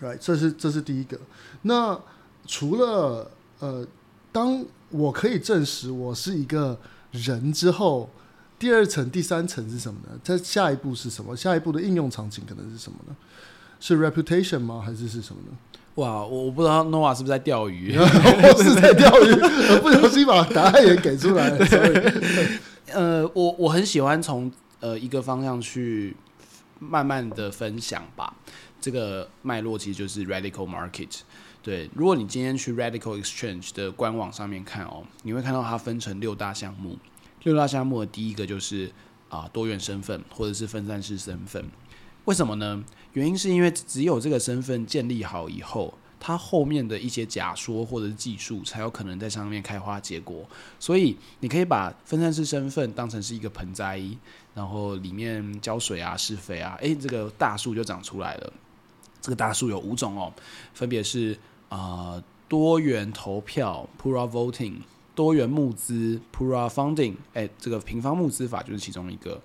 [0.00, 1.18] Right，这是这是第一个。
[1.62, 1.98] 那
[2.46, 3.86] 除了呃，
[4.30, 6.78] 当我可以证实我是一个
[7.10, 8.08] 人之后，
[8.58, 10.18] 第二层、第三层是什么呢？
[10.22, 11.36] 在下一步是什么？
[11.36, 13.16] 下一步的应用场景可能是什么呢？
[13.80, 14.82] 是 reputation 吗？
[14.84, 15.56] 还是是什么呢？
[15.96, 17.94] 哇，我我不知道 Noah 是不是在钓鱼？
[17.98, 19.34] 我是在钓鱼，
[19.80, 21.66] 不小心把答案也给出来了。
[22.94, 26.16] 呃，我我很喜欢从呃一个方向去
[26.78, 28.32] 慢慢的分享吧。
[28.80, 31.20] 这个脉络其实就是 Radical Market。
[31.62, 36.96] 对，如果你今天去 Radical Exchange 的官网上面看哦，你会看到它分成六大项目。
[37.42, 38.90] 六大项目的第一个就是
[39.28, 41.64] 啊多元身份或者是分散式身份。
[42.24, 42.84] 为什么呢？
[43.12, 50.46] 原因是因为只有这个身份建立好以后，它后面的一些假说或者是技术才有可能在上面开花结果。
[50.78, 54.00] 所以你可以把分散式身份当成是一个盆栽，
[54.54, 58.52] 然后里面浇水啊、施肥啊，诶，这个大树就长出来了。
[59.20, 60.32] 这个大数有五种哦，
[60.74, 64.76] 分别是啊、多元投票 p u r a voting）、
[65.14, 67.16] 多元募资 （Plural Funding）。
[67.34, 69.40] 哎，这个平方募资法就是其中一个。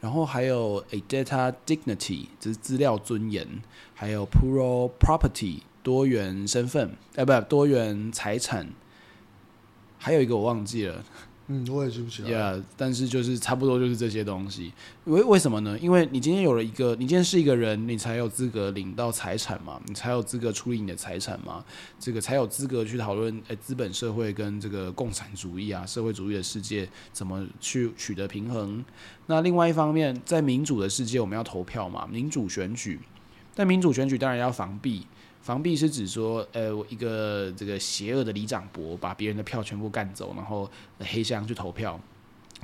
[0.00, 3.46] 然后还有 A Data Dignity，这是资料尊严。
[3.94, 8.68] 还有 p u r a property，多元身份，哎，不，多元财产。
[9.98, 11.04] 还有一个我忘记了。
[11.48, 12.30] 嗯，我也记不起来。
[12.30, 14.72] 呀但是就是差不多就是这些东西。
[15.04, 15.78] 为为什么呢？
[15.80, 21.64] 因为你今天有了一个，你今天是一个人，你才有资格领到财产嘛，你才有资格处理你的财产嘛，
[22.00, 28.84] 这个才有资格去讨论，诶、资本社会跟这个共产主义啊，社会主义的世界怎么去取得平衡。
[29.26, 32.98] 那另外一方面，在民主的世界，我们要投票嘛，民主选举。
[33.54, 35.06] 但民主选举当然要防弊。
[35.46, 42.00] 防弊是指说，呃，一个这个邪恶的里长伯把别人的票全部干走，然后黑箱去投票。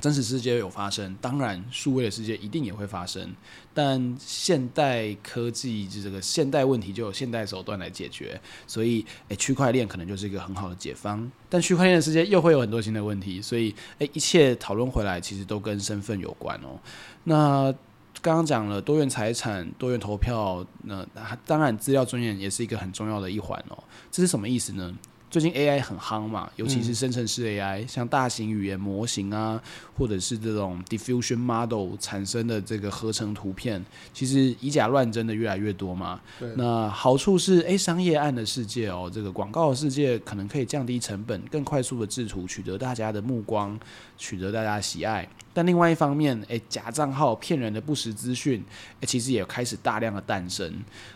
[0.01, 3.33] 真实世界有发生，当然数位的世界一定也会发生。
[3.73, 11.31] 但现代科技就这个现代问题就有现代手段来解决，所以，诶，区块链可能就是一个很好的解方。
[11.47, 16.77] 但区块链的世界又会有很多新的问题，所以，诶，一切讨论回来其实都跟身份有关哦。
[17.23, 17.73] 那。
[18.23, 21.05] 刚刚讲了多元财产、多元投票，那
[21.45, 23.83] 当然资料尊严也是一个很重要的一环哦。
[24.09, 24.95] 这是什么意思呢？
[25.33, 29.59] 最近 AI 很夯嘛，尤其是生成式 AI，嗯、像大型语言模型啊，
[29.97, 36.21] 或者是这种 diffusion model 产生的这个合成图片，其实以假乱真的越来越多嘛。
[36.55, 43.75] 那好处是，诶，商业案的世界哦，这个广告的世界可能可以降低成本，更快速的制图，取得大家的目光，
[44.19, 45.27] 取得大家的喜爱。
[45.55, 48.63] 但另外一方面，诶，假账号骗人的不实资讯，
[48.99, 50.71] 诶，其实也开始大量的诞生。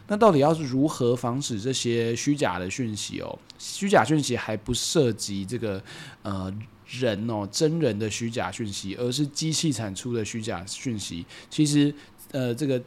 [0.07, 3.37] 那到底要是如何防止这些虚假的讯息哦？
[3.59, 5.83] 虚假讯息还不涉及这个
[6.23, 6.51] 呃
[6.87, 11.25] 人哦，真人的虚假讯息，而是机器产出的虚假讯息。
[11.49, 11.93] 其实
[12.31, 12.81] 呃这个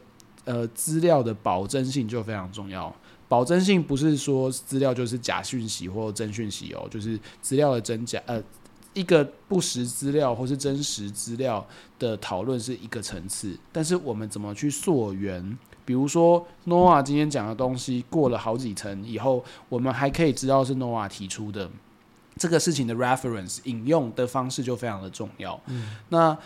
[0.45, 2.93] 呃资料的保真性就非常重要。
[3.29, 8.43] 保真性不是说资料就是假讯息或真讯息哦，就是资料的真假呃
[8.93, 11.65] 一个不实资料或是真实资料
[11.97, 15.57] 的讨论是一个层次，但是我们怎么去溯源？
[15.85, 21.69] 比如说 Noah 今天讲的东西过了好几层以后，我们还可以知道是 Noah 提出的
[22.37, 25.59] 这个事情的 reference 引用的方式就非常的重要。
[25.67, 26.37] 嗯、那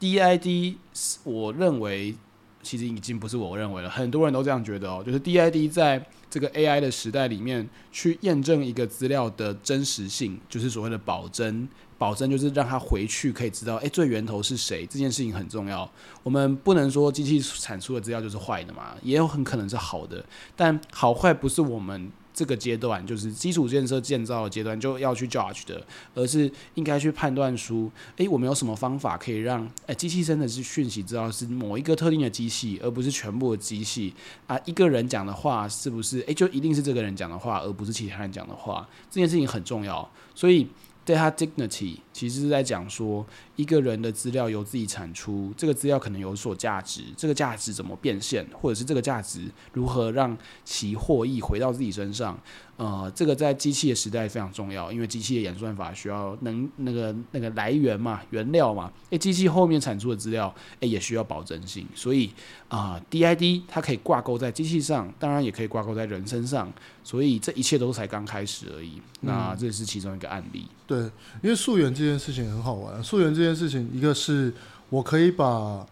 [0.00, 0.76] DID
[1.24, 2.14] 我认为
[2.62, 11.68] 其实已经不是我认为了，很多人都这样觉得哦，就是 DID 在这个 AI 的时代里面去验证一个资料的真实性，就是所谓的保真。
[11.96, 14.84] 保证就是让他回去可以知道，哎、最源头是谁？
[14.86, 15.88] 这件事情很重要。
[16.22, 20.24] 我们不能说机器产出的资料就是坏的嘛，也有很可能是好的。
[20.56, 34.12] 但好坏不是我们这个阶段，就是基础建设建造的阶段就要去 judge 的，而是应该去判断出，哎、我们有什么方法可以让，哎、机器真的是讯息知道是某一个特定的机器，而不是全部的机器
[34.48, 34.58] 啊。
[34.64, 38.88] 一个人讲的话是不是，哎、就一定是这个人讲的话，而不是其他人讲的话？
[39.08, 40.66] 这件事情很重要，所以。
[41.04, 43.24] 对他 dignity 其实是在讲说
[43.56, 52.38] 一个人的资料由自己产出，这个资料可能有所价值，这个价值怎么变现，或者是这个价值如何让其获益回到自己身上。
[52.76, 58.92] 呃，这个在机器的时代非常重要，因为机器的演算法需要能那个那个来源嘛，原料嘛。
[59.10, 61.86] 诶，机器后面产出的资料，诶，也需要保真性。
[61.94, 62.32] 所以
[62.66, 66.72] 啊，呃，DID 它可以挂钩在机器上，当然也可以挂钩在人身上。
[67.04, 69.00] 所以这一切都才刚开始而已。
[69.20, 70.66] 那这是其中一个案例。
[70.66, 70.98] 嗯，对，
[71.42, 73.00] 因为溯源这件事情很好玩。
[73.04, 74.52] 溯源这件事情，一个是
[74.88, 75.86] 我可以把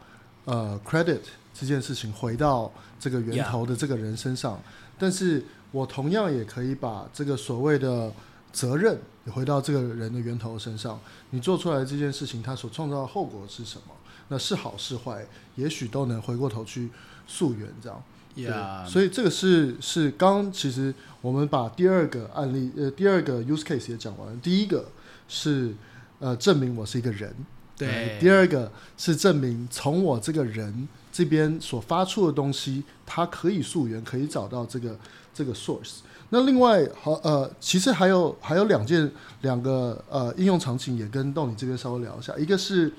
[0.46, 1.20] 呃 credit
[1.52, 4.60] 这件事情回到这个源头的这个人身上.
[4.98, 5.44] 但是。
[5.72, 8.12] 我同样也可以把这个所谓的
[8.52, 11.00] 责任也回到这个人的源头身上。
[11.30, 13.94] 你做出来这件事情，它所创造的后果是什么？
[14.28, 16.90] 那是好是坏，也许都能回过头去
[17.26, 18.02] 溯源这样。
[18.36, 18.86] Yeah.
[18.86, 24.36] 所以这个是是刚其实我们把第二个案例呃第二个 use case 也讲完了。
[24.42, 24.84] 第一个
[25.26, 25.74] 是
[26.22, 27.34] 呃证明我是一个人，
[27.76, 28.16] 对。
[28.18, 34.96] 第二个是证明从我这个人这边所发出的东西，它可以溯源，可以找到这个。
[35.34, 42.92] 这个 source，那另外好呃，其实还有还有两件两个呃应用场景也跟豆你这边稍微聊一下，一个是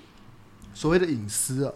[0.74, 1.72] 所谓的隐私啊，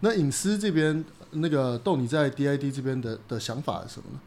[0.00, 4.20] 那隐私这边那个豆你在 DID 这边的的想法是什么呢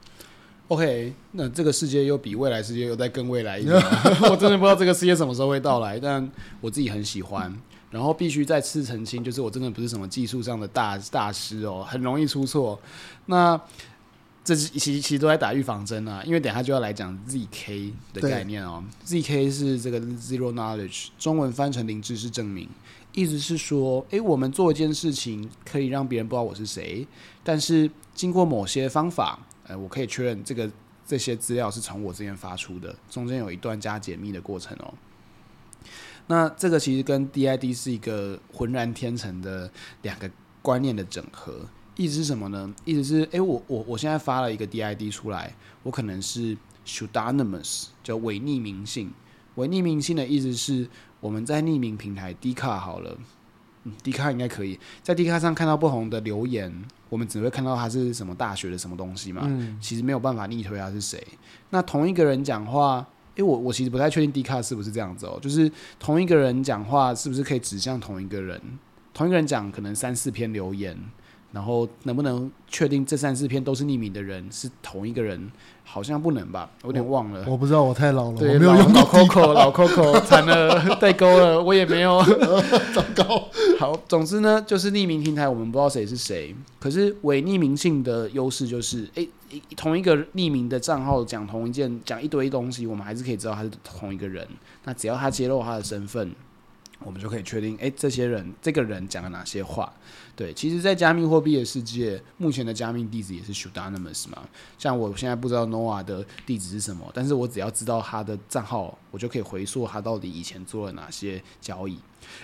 [0.72, 3.76] ？OK，那这个世界又比未来世界又再更未来一点，
[4.32, 6.32] 我真的不知道这个世界什么时候会到来，但
[6.62, 7.54] 我自己很喜欢，
[7.90, 12.80] 然后必须再次澄清，就是我真的不是什么技术上的大大师哦，很容易出错，
[13.26, 13.60] 那。
[14.44, 18.84] 这是其实其实都在打预防针啊，因为等下就要来讲 ZK 的概念哦。
[19.06, 22.68] ZK 是这个 Zero Knowledge，中文翻成零知识证明，
[23.14, 27.06] 意思是说，诶，我们做一件事情可以让别人不知道我是谁，
[27.44, 30.70] 但是经过某些方法，呃，我可以确认这个
[31.06, 34.94] 这些资料是从我这边发出的，中间有一段加解密的过程哦。
[36.28, 39.70] 那这个其实跟 DID 是一个浑然天成的
[40.04, 40.30] 两个
[40.62, 41.66] 观念的整合。
[41.98, 42.74] 意思是什么呢？
[42.86, 49.12] 意思是，诶、欸，我我我现在发了一个 DID 出来，我可能是 pseudonymous，叫伪匿名性。
[49.56, 50.88] 伪匿名性的意思是，
[51.20, 53.18] 我们在匿名平台 Dcard 好了，
[53.84, 56.72] 嗯，Dcard 应该可以在 Dcard 上看到不同的留言，
[57.10, 61.22] 我们只会看到他是什么大学的什么东西嘛，嗯、其实没有办法逆推他是谁。
[61.72, 68.62] 那同一个人讲话，因为，我我其实不太确定 Dcard 是不是这样子哦，就是同一个人讲话是不是可以指向同一个人？
[69.14, 70.98] 同一个人讲可能三四篇留言。
[71.54, 75.52] 然后能不能确定这三四篇都是匿名的人是同一个人？
[75.84, 77.44] 好像不能吧，我有点忘了。
[77.46, 79.02] 我，我不知道，我太老了，对我没有用过。
[79.02, 82.24] 老 Coco，老 Coco，惨了， 代沟了，我也没有。
[82.96, 83.50] 糟糕。
[83.82, 86.56] 好，总之呢，就是匿名平台，我们不知道谁是谁。
[86.80, 89.28] 可是伪匿名性的优势就是，诶，
[89.76, 94.48] 同一个匿名的账号讲同一件，讲一堆东西，我们还是可以知道他是同一个人。
[94.84, 96.32] 那只要他揭露他的身份。
[97.04, 99.92] 我们就可以确定，诶，这些人，这个人讲了哪些话？
[100.42, 104.40] 对，其实，在加密货币的世界，目前的加密地址也是 pseudonymous 嘛。
[104.76, 112.00] 像我现在不知道 Noah 的地址是什么，但是我只要知道他的账号，我就可以回溯他到底以前做了哪些交易。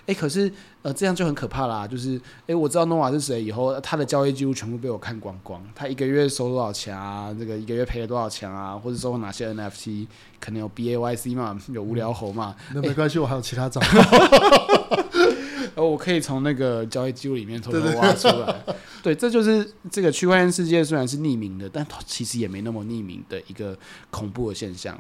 [0.05, 0.51] 诶，可是，
[0.83, 1.87] 呃，这样就很可怕啦。
[1.87, 5.59] 就是，诶，我知道 Noah 是谁以后，他的交易记录全部被我看光光。
[5.73, 7.35] 他一个月收多少钱啊？
[7.39, 8.77] 这个一个月赔了多少钱啊？
[8.77, 10.05] 或者收哪些 NFT？
[10.39, 11.59] 可能有 BAYC 嘛？
[11.69, 12.55] 有无聊猴嘛？
[12.69, 14.17] 嗯、那没关系，诶我还有其他账号。
[15.75, 18.63] 呃，我可以从那个交易记录里面偷偷挖出来。
[19.01, 23.77] 对，这就是这个区块链世界虽然是匿名的，但其实也没那么匿名的一个
[24.09, 24.97] 恐怖的现象。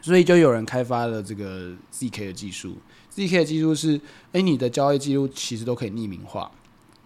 [0.00, 2.76] 所以就有人开发了这个 ZK 的技术。
[3.14, 4.00] ZK 的技术是，
[4.32, 6.50] 诶，你的交易记录其实都可以匿名化，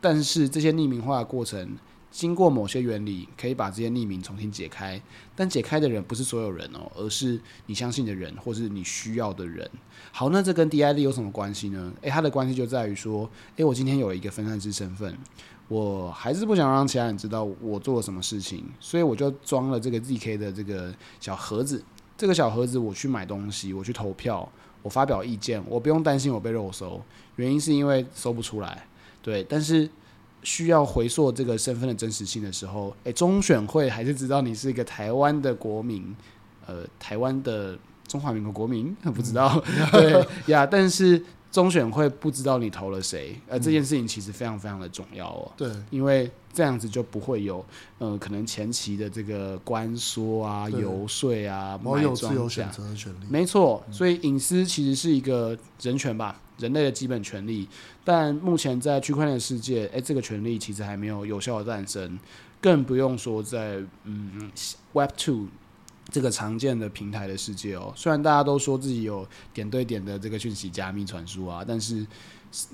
[0.01, 1.77] 但是这些匿名化的过程，
[2.17, 4.99] 经过某些原理，可以把这些匿名重新解开。
[5.35, 9.71] 但解开的人不是所有人哦，而是你相信的人，或是你需要的人。
[10.12, 11.93] 好，那这跟 DID 有什么关系呢？
[12.01, 15.14] 诶，它的关系就在于说，诶，我今天有一个分散式身份，
[15.69, 21.85] 我还是不想让其他人知道我做了什么事情，所以我就装了这个 ZK 的这个小盒子。
[22.17, 24.51] 这个小盒子我去买东西，我去投票，
[24.81, 26.99] 我发表意见，我不用担心我被肉搜，
[27.37, 28.87] 原因是因为搜不出来。
[29.21, 29.87] 对，但是
[30.47, 36.14] 需要回溯这个身份的真实性的时候，诶，中选会还是知道你是一个台湾的国民，
[36.64, 37.76] 呃，台湾的
[38.07, 41.20] 中华民国国民， 不知道，嗯、对呀，但是。
[41.57, 45.51] 中选会不知道你投了谁，呃，这件事情其实非常非常的重要哦。
[45.57, 47.65] 对，因为这样子就不会有，
[47.97, 53.25] 呃，可能前期的这个关说啊、游说啊、买有自由选择的权利。
[53.31, 57.67] 没错，所以隐私其实是一个人权吧，人类的基本权利。
[58.05, 62.19] 但目前在区块链世界，哎，这个权利其实还没有有效的诞生，
[62.61, 64.51] 更不用说在嗯
[64.93, 65.47] Web Two。
[66.13, 72.07] 这个常见的平台的世界哦，虽然大家都说自己有点对点的这个讯息加密传输啊，但是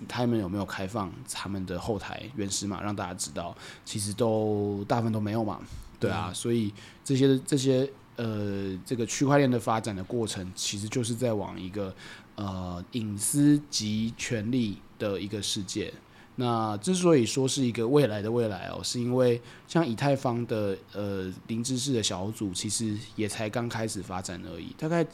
[0.06, 3.56] 他们有没有开放他们的后台原始码让大家知道？
[3.84, 5.60] 其实都大部分都没有嘛，
[5.98, 6.72] 对啊，嗯、所以
[7.02, 11.92] 这些这些呃，这个区块链的发展的过程，其实就是在往一个
[12.36, 15.92] 呃隐私及权利的一个世界。
[16.36, 25.06] 那之所以说是一个未来的未来哦，是因为像以太坊的呃零知识的小组，其实也才刚开始发展而已，大概。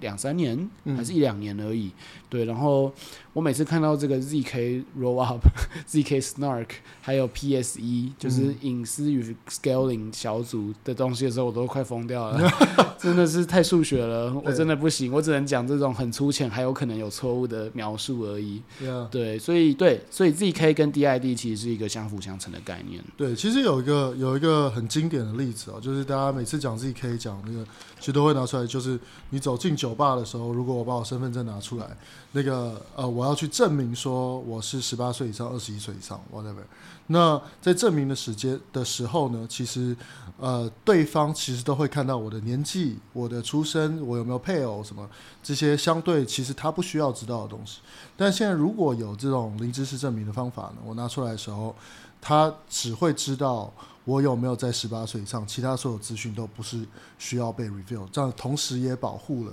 [0.00, 1.92] 两三年还是一两年而已，嗯、
[2.28, 2.44] 对。
[2.44, 2.92] 然后
[3.36, 5.40] 我每次看到这个 ZK Rollup、
[5.86, 6.68] ZK Snark，
[7.02, 12.50] 还有 PSE，就是隐私与 Scaling 小组的东西的时候，我都快疯掉了，
[12.98, 18.62] 真的是太数学了，我真的不行，我只能讲这种很粗浅，还有可能有错误的描述而已。
[19.10, 23.04] 对，所以对，所以 ZK 跟 DID 其实是一个相辅相成的概念。
[23.18, 27.66] 对，其实有一个有一个很经典的例子哦，就是大家每次讲 ZK 讲那个。
[27.98, 31.96] 其实都会拿出来，就是你走进酒吧的时候，如果我把我身份证拿出来，
[32.32, 36.62] 那个呃，我要去证明说我是十八岁以上、二十一岁以上，whatever。
[37.08, 39.96] 那在证明的时间的时候呢，其实
[40.38, 45.08] 呃，对方其实都会看到我的年纪、我的出生、我有没有配偶什么
[45.42, 47.80] 这些相对其实他不需要知道的东西。
[48.16, 51.74] 但现在如果有这种零知识证明的方法呢，我拿出来的时候，
[52.20, 53.72] 他只会知道。
[54.06, 55.44] 我有没有在十八岁以上？
[55.48, 56.86] 其他所有资讯都不是
[57.18, 59.52] 需要被 reveal，这样同时也保护了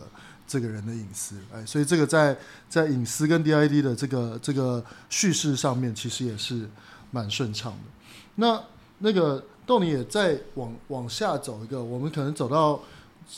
[0.54, 1.36] 这个人的隐私。
[1.52, 2.38] 哎，所以这个在
[2.70, 6.70] 在隐私跟 DID 的这个这个叙事上面，其实也是
[7.10, 7.90] 蛮顺畅的。
[8.36, 8.64] 那
[9.00, 12.80] 那个豆你也再往往下走一个，我们可能走到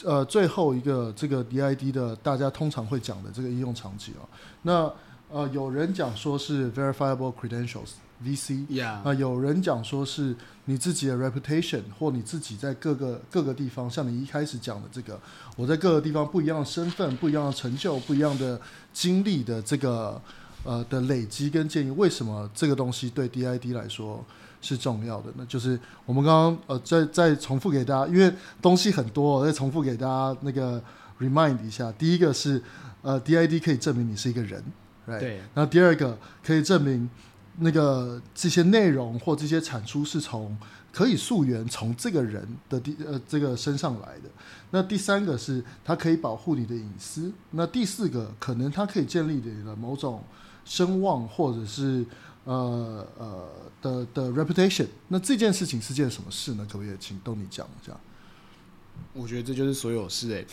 [0.04, 4.28] 呃最后一个这个 DID 的大家通常会讲的这个应用场景啊。
[4.64, 4.92] 那
[5.32, 7.92] 呃有人讲说是 verifiable credentials。
[8.24, 8.66] VC，
[9.04, 10.36] 啊有人讲说是
[10.66, 15.20] 你自己的 reputation，或你自己在各个各个地方，像你一开始讲的这个，
[15.58, 18.60] 我在各个地方不一样的身份、不一样的成就、不一样的
[18.94, 20.20] 经历的这个
[20.64, 24.26] 呃的累积跟建议，为什么这个东西对 DID 来说
[24.62, 25.46] 是重要的呢？
[25.48, 30.82] 就是我们刚刚呃再再重复给大家，因为东西很多，我再重复给大家那个
[31.20, 31.92] remind 一下。
[31.92, 32.64] 第一个是
[33.02, 34.64] 呃 DID 可以证明你是一个人
[35.08, 35.20] ，right?
[35.20, 37.10] 对，然后第二个可以证明。
[37.60, 40.58] 那个这些内容或这些产出是从
[40.92, 44.30] 可以溯源从这个人的第呃这个身上来的。
[44.72, 47.32] 那第三个是它可以保护你的隐私。
[47.52, 50.24] 那第四个可能它可以建立你的某种
[50.66, 52.06] 声望或者是
[52.44, 53.48] 呃呃
[53.82, 54.88] 的的 reputation。
[55.08, 56.68] 那这件事情是件什么事呢？
[56.70, 57.94] 可不可以请逗你讲一下？
[59.14, 60.46] 我觉得这就是所有事哎，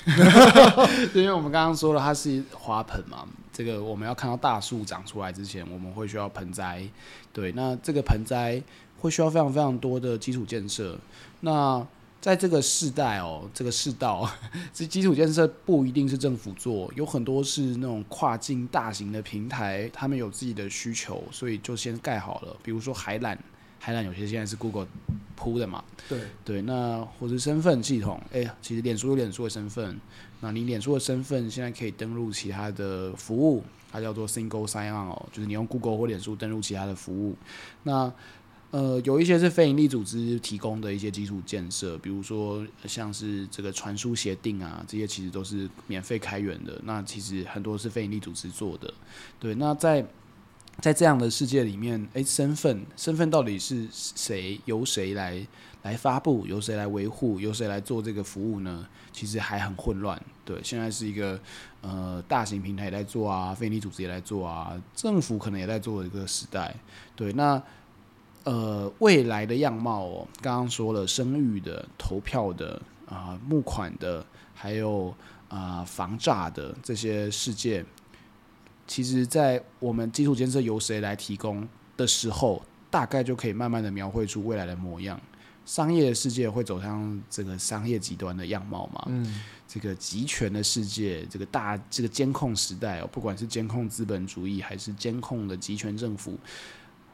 [1.14, 3.24] 因为我们刚刚说了它是花盆嘛，
[3.62, 6.82] 这个我们要看到大树长出来之前，我们会需要盆栽，
[7.32, 8.60] 对，那这个盆栽
[8.98, 10.98] 会需要非常非常多的基础建设。
[11.42, 11.86] 那
[12.20, 14.28] 在这个世代哦，这个世道，
[14.74, 23.38] 这基础建设不一定是政府做，有很多是那种跨境大型的平台，他们有自己的需求，所以就先盖好了，比如说海缆。
[23.84, 24.86] 海缆有些现在是 Google
[25.34, 25.82] 铺的嘛？
[26.08, 29.98] 对对，那或者身份系统，哎、欸，其实脸书有脸书的身份，
[30.40, 37.34] 那你脸书的身份现在可以登录其他的服务，它叫做 Single Sign On 哦，就是你用 Google 或脸书登录其他的服务。
[37.82, 38.12] 那
[38.70, 46.80] 呃，有一些是非营利组织提供的一些基础建设，比如说像是这个传输协定啊，这些其实都是免费开源的。
[46.84, 48.94] 那其实很多是非营利组织做的。
[49.40, 50.06] 对，那在
[50.80, 54.60] 在这样的世界里面，诶、身份身份到底是谁？
[54.64, 55.46] 由谁来
[55.82, 56.44] 来发布？
[56.46, 57.38] 由谁来维护？
[57.38, 58.86] 由谁来做这个服务呢？
[59.12, 60.20] 其实还很混乱。
[60.44, 61.38] 对，现在是一个
[61.82, 66.74] 呃大型平台也在做啊，非营利组织也在做啊，政府可能也在做的一个时代。
[67.14, 67.62] 对，那
[68.44, 75.14] 呃未来的样貌哦，刚刚说了，生育的、投票的啊、募款的，还有
[75.48, 77.86] 啊、呃、防诈的这些事件。
[78.86, 81.66] 其实，在我们基础建设由谁来提供
[81.96, 85.18] 的时候，大概就可以慢慢的描绘出未来的模样。
[85.64, 89.04] 商业的世界会走向这个商业极端的样貌嘛？
[89.06, 96.36] 嗯，这个集权的世界，这个大这个监控时代哦，不管是监控资本主义还是监控的集权政府，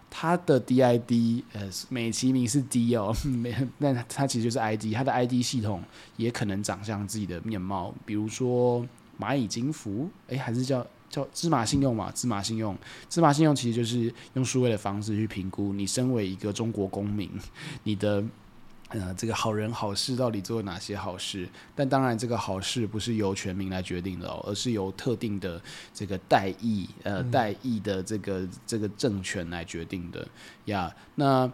[0.08, 5.82] 它的 DID 呃美其名是 D 哦， 没，那它其实就是 ID，它的 ID 系统
[6.16, 8.84] 也可能长相自己的面貌，比如说
[9.20, 10.84] 蚂蚁金服，诶，还是叫。
[11.08, 12.76] 叫芝麻信用嘛，芝麻信用，
[13.08, 17.30] 芝麻信用其实就是用数位的方式去评估你身为一个中国公民，
[17.84, 18.22] 你的
[18.90, 21.48] 呃这个好人好事到底做了哪些好事？
[21.74, 25.60] 但当然，这个好事不是由全民来决定的哦，而是由特定的
[25.94, 30.26] 这个代议呃代议的这个这个政权来决定的
[30.66, 30.94] 呀。
[31.14, 31.50] 那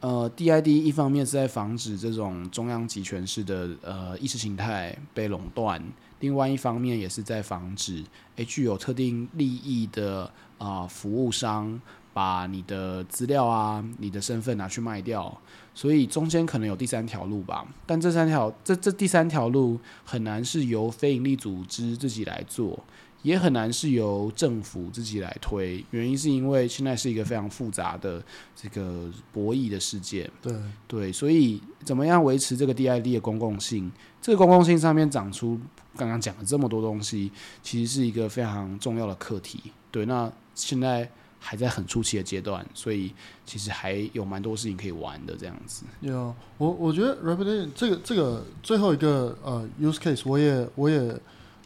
[0.00, 5.82] 呃，DID 一方面是在防止这种中央集权式的呃意识形态被垄断。
[6.20, 8.04] 另外一方面也是在防止，
[8.36, 10.24] 诶，具有特定利益的
[10.58, 11.80] 啊、呃、服务商
[12.12, 15.40] 把你的资料啊、你的身份拿去卖掉，
[15.74, 17.66] 所以中间可能有第三条路吧。
[17.86, 22.82] 但这三条，这这第三条路很难是由非营利组织自己来做。
[23.22, 28.22] 也很难是由政府自己来推，原因是因为现在是一个非常复杂的
[28.54, 30.30] 这个博弈的世界。
[30.40, 30.54] 对
[30.86, 33.90] 对，所以怎么样维持这个 DID 的公共性？
[34.22, 35.58] 这个公共性上面长出
[35.98, 37.30] 刚刚讲了这么多东西，
[37.62, 39.60] 其实是一个非常重要的课题。
[39.90, 43.12] 对，那现在还在很初期的阶段，所以
[43.44, 45.36] 其实还有蛮多事情可以玩的。
[45.36, 45.84] 这样子。
[46.00, 51.14] 有我我觉得 reputation 这个这个最后一个呃 use case，我也我也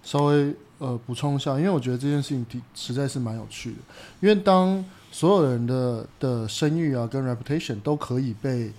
[0.02, 0.52] 稍微。
[0.78, 3.76] 呃，补充一下，因为我觉得这件事情实在是蛮有趣的。
[4.20, 8.72] 因为当所有人的的声誉啊跟 reputation 都可以被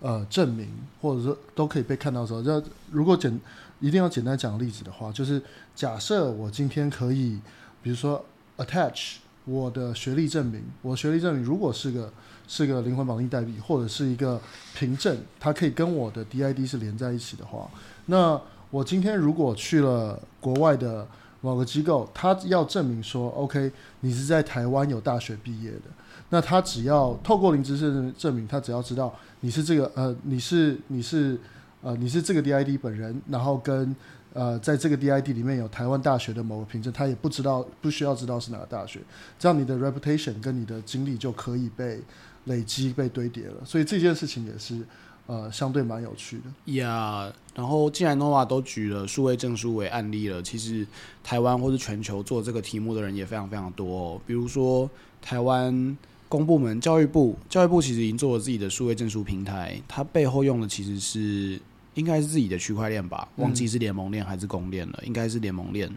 [0.00, 0.68] 呃证明，
[1.00, 3.40] 或者说都可以被看到的时候，要如果简
[3.80, 5.42] 一定要简单讲例子的话，就是
[5.74, 7.38] 假设我今天可以，
[7.82, 8.24] 比如说
[8.58, 12.12] attach 我的学历证明，我学历证明如果是个
[12.48, 14.40] 是个灵魂绑定代币，或者是一个
[14.74, 17.70] 凭证，它可以跟我的 DID 是连在一起的话，
[18.06, 18.40] 那
[18.70, 21.06] 我今天如果去了国外的。
[21.42, 25.84] 某个机构，他要证明说，OK，你是在台湾有大学毕业的，
[26.30, 31.38] 那他只要透过零知识证明，他只要知道你是这个呃，你是你是
[31.82, 33.94] 呃，你是这个 DID 本人，然后跟
[34.32, 39.00] 呃，在这个 DID 里面有台湾大学的某个凭证，他也不知道，不需要知道是哪个大学，
[39.38, 42.00] 这样你的 reputation 跟你的经历就可以被
[42.44, 43.64] 累积、被堆叠了。
[43.64, 44.80] 所以这件事情也是。
[45.26, 47.28] 呃，相对蛮有趣的呀。
[47.28, 50.84] Yeah, 然后，既然 Nova 都举了数位证书为案例了，其实
[51.22, 54.20] 台湾或是全球做这个题目的人也非常非常多哦。
[54.26, 54.90] 比如说，
[55.22, 55.96] 台湾
[56.30, 61.60] 公部门教育部，教育部其实已经做了自己的数位证书平台，它背后用的其实是
[61.94, 63.28] 应该是自己的区块链吧？
[63.36, 65.90] 忘记是联盟链还是公链了，嗯、应该是联盟链。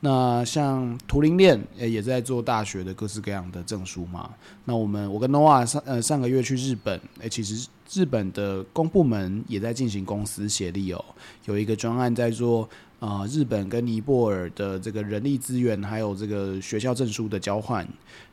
[0.00, 4.30] 那像图灵链诶也在做大学的各式各样的证书嘛。
[4.64, 11.04] 那我们我跟 Noah 上呃上个月去日本，诶其实日本的公部门也在进行公司协力哦，
[11.46, 12.68] 有一个专案在做
[12.98, 17.86] 呃日本跟尼泊尔的这个人力资源还有这个学校证书的交换。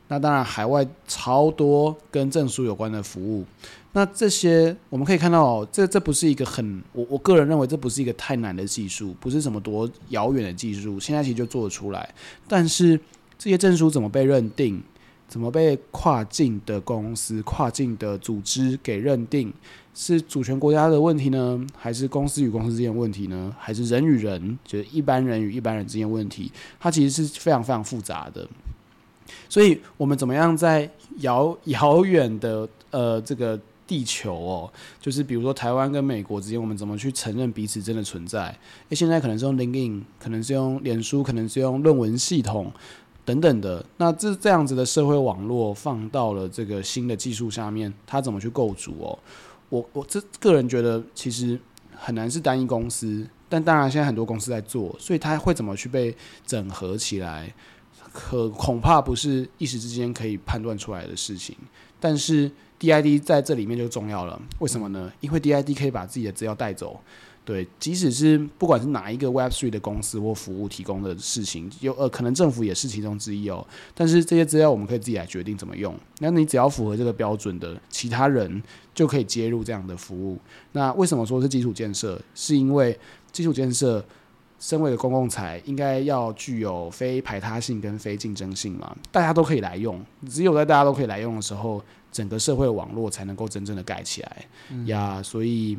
[0.08, 3.46] 那当然海外超多跟证书有关的服务。
[3.94, 12.14] 那这些我们可以看到，这这不是一个很我我个人认为这不是一个太难的技术，不是什么多遥远的技术，现在其实就做得出来。
[12.48, 13.00] 但是
[13.40, 14.84] 这些证书怎么被认定，
[15.30, 19.54] 怎么被跨境的公司、跨境的组织给认定，
[19.94, 26.52] 是主权国家的问题呢，还是公司与公司之间的问题呢，还是人与人，就是一般人与一般人之间问题？
[26.82, 28.46] 它其实是非常非常复杂的。
[29.50, 33.60] 所以我们怎么样在遥遥远的呃这个。
[33.88, 38.46] 地球哦，就是比如说台湾跟美国之间，我们怎么去承认彼此真的存在？
[38.90, 42.74] 诶，现在可能是用 LinkedIn，可能是用脸书，可能是用论文系统
[43.24, 43.86] 等等的。
[43.98, 49.20] 那这这样子的社会网络放到了这个新的技术下面，它怎么去构筑哦？
[49.70, 51.60] 我我这个人觉得其实
[51.96, 57.54] 很难是单一公司，但当然现在很多公司在做，所以它会怎么去被整合起来？
[58.16, 61.54] 可恐怕不是一时之间可以判断出来的事情，
[62.00, 62.50] 但是。
[62.78, 65.10] DID 在这里面就重要了，为什么呢？
[65.22, 67.00] 因为 DID 可以把自己的资料带走，
[67.46, 73.66] 对，即使是不管是哪一个 Web three 的公司或服务提供的事情，有呃，可能政府也是其中之一哦。
[73.94, 75.98] 但是这些资料我们可以自己来决定怎么用。
[76.20, 78.62] 那你只要符合这个标准的，其他人
[78.94, 80.38] 就可以接入这样的服务。
[80.74, 82.22] 那为什么说是基础建设？
[82.36, 83.00] 是因为
[83.32, 84.06] 基础建设
[84.66, 88.96] 身为的公共财，应该要具有非排他性跟非竞争性嘛？
[89.12, 91.84] 大家都可以来用，只有在大家都可以来用的时候。
[92.16, 94.46] 整个社会网络才能够真正的盖起来
[94.86, 95.78] 呀，所以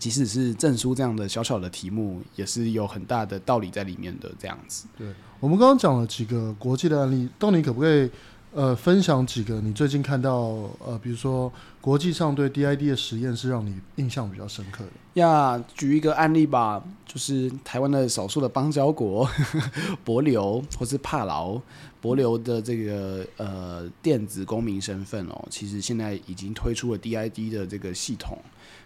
[0.00, 4.32] 即使是证书这样的小小的题目，也是有很大的道理在里面的。
[4.36, 5.06] 这样子，对，
[5.38, 8.10] 我们刚刚讲了几个国际的案例，豆泥可不可以
[8.54, 15.20] 呃分享几个你最近看到呃，比如说国际上对 DID 的实验是让你印象比较深刻的？
[15.20, 19.28] 呀，举一个案例吧，就是台湾的少数的邦交国
[20.06, 21.60] 帛琉或是帕劳，
[22.00, 28.38] 帛琉的这个呃电子公民身份哦，其实现在已经推出了 DID 的这个系统。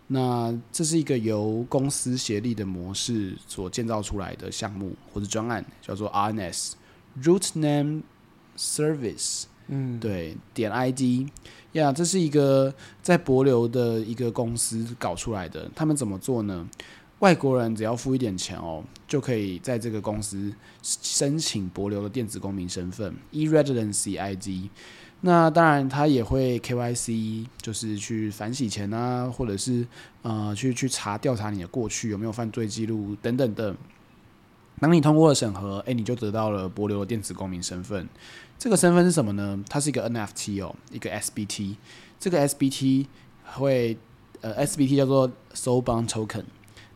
[0.06, 6.72] 那这是一个由公司协力的模式所建造出来的项目或者专案，叫做 RNS
[7.22, 8.02] Root Name
[8.56, 9.44] Service。
[9.68, 11.26] 嗯，对，点 ID
[11.72, 15.70] 呀，这是一个在博流的一个公司搞出来的。
[15.74, 16.66] 他们怎么做呢？
[17.20, 20.52] 外国人只要付一点钱哦，就可以在这个公司
[20.82, 24.70] 申请博流的电子公民身份 e-Residency ID。
[25.22, 29.84] 那当然，他也会 KYC，就是去反洗钱啊，或者是
[30.22, 33.74] 呃，去去查调查你的过去有没有犯罪记录等等的。
[34.80, 38.08] 当你通过了审核，诶，你就得到了博流的电子公民身份。
[38.58, 39.62] 这个身份是什么呢？
[39.68, 41.76] 它是一个 NFT 哦，一个 SBT。
[42.18, 43.06] 这个 SBT
[43.44, 43.96] 会
[44.40, 46.44] 呃，SBT 叫做 sorbon Token。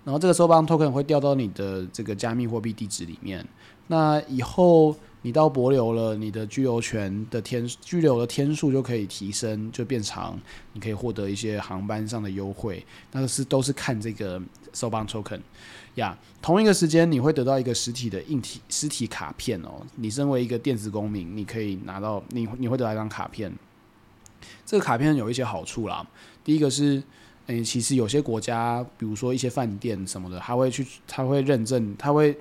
[0.04, 3.46] 然后这个 sorbon Token 会掉到你的这个加密货币地址里面。
[3.86, 10.36] 那以后你到帛琉了，你的居留权的天居留的天数就可以提升，就变长，
[10.72, 12.84] 你可以获得一些航班上的优惠。
[13.12, 14.40] 那是都是看这个
[14.74, 15.40] sorbon Token
[15.96, 16.16] 呀。
[16.40, 19.80] 同一个时间你会得到一个实体的硬体实体卡片哦。
[19.96, 23.52] 你身为一个电子公民，你可以拿到你你会得到一张卡片。
[24.64, 26.06] 这个卡片有一些好处啦。
[26.44, 27.02] 第一个是。
[27.48, 32.34] 诶、其实有些国家，比如说一些饭店什么的，他会去，他会认证，他会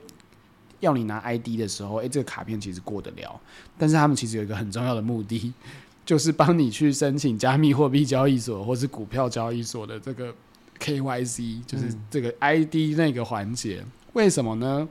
[0.80, 3.42] 要你拿 ID 的时候，诶、这个卡片其实过得了。
[3.80, 5.52] 但是他们其实有一个很重要的目的，
[6.06, 10.34] 就是帮你去申请加密货币交易所或是股票交易所的这个
[10.82, 13.82] KYC，就是这个 ID 那个环节。
[13.86, 14.88] 嗯、为什么呢？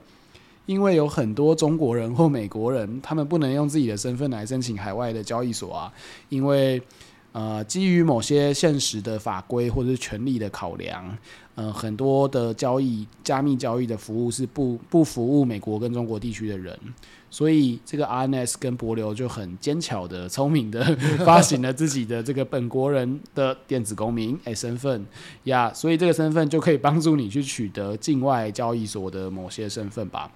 [0.65, 5.93] 因为有很多中国人或美国人，他们不能用自己的身份来申请海外的交易所啊，
[6.29, 6.81] 因为。
[7.33, 11.17] 呃，基于某些现实的法规或者是权利的考量，
[11.55, 16.77] 呃，很多的交易加密交易的服务是不不服务美国跟中国地区的人，
[17.29, 20.83] 所以这个 RNS 跟博流就很奸巧的、聪明的
[21.25, 25.05] 发行了自己的这个本国人的电子公民诶身份
[25.45, 30.29] 呀，所以这个身份就可以帮助你去取得境外交易所的某些身份吧。